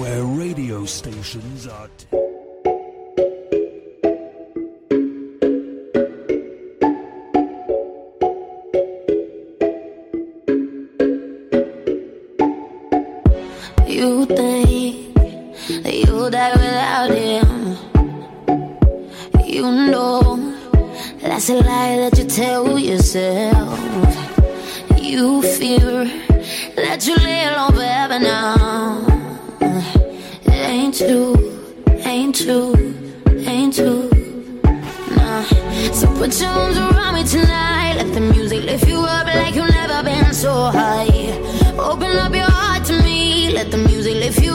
[0.00, 1.88] where radio stations are.
[1.98, 2.06] T-
[21.48, 23.78] that's a lie that you tell yourself.
[25.00, 26.04] You fear
[26.76, 29.06] that you lay alone forever now.
[30.46, 31.36] Ain't true,
[32.04, 32.74] ain't true,
[33.46, 34.10] ain't true.
[35.16, 35.42] Nah.
[35.92, 37.94] So put your arms around me tonight.
[37.96, 41.08] Let the music lift you up like you've never been so high.
[41.78, 43.52] Open up your heart to me.
[43.52, 44.47] Let the music lift you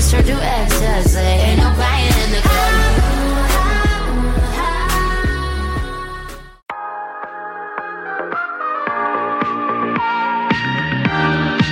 [0.00, 1.18] first to do XSA.
[1.18, 1.89] Ain't nobody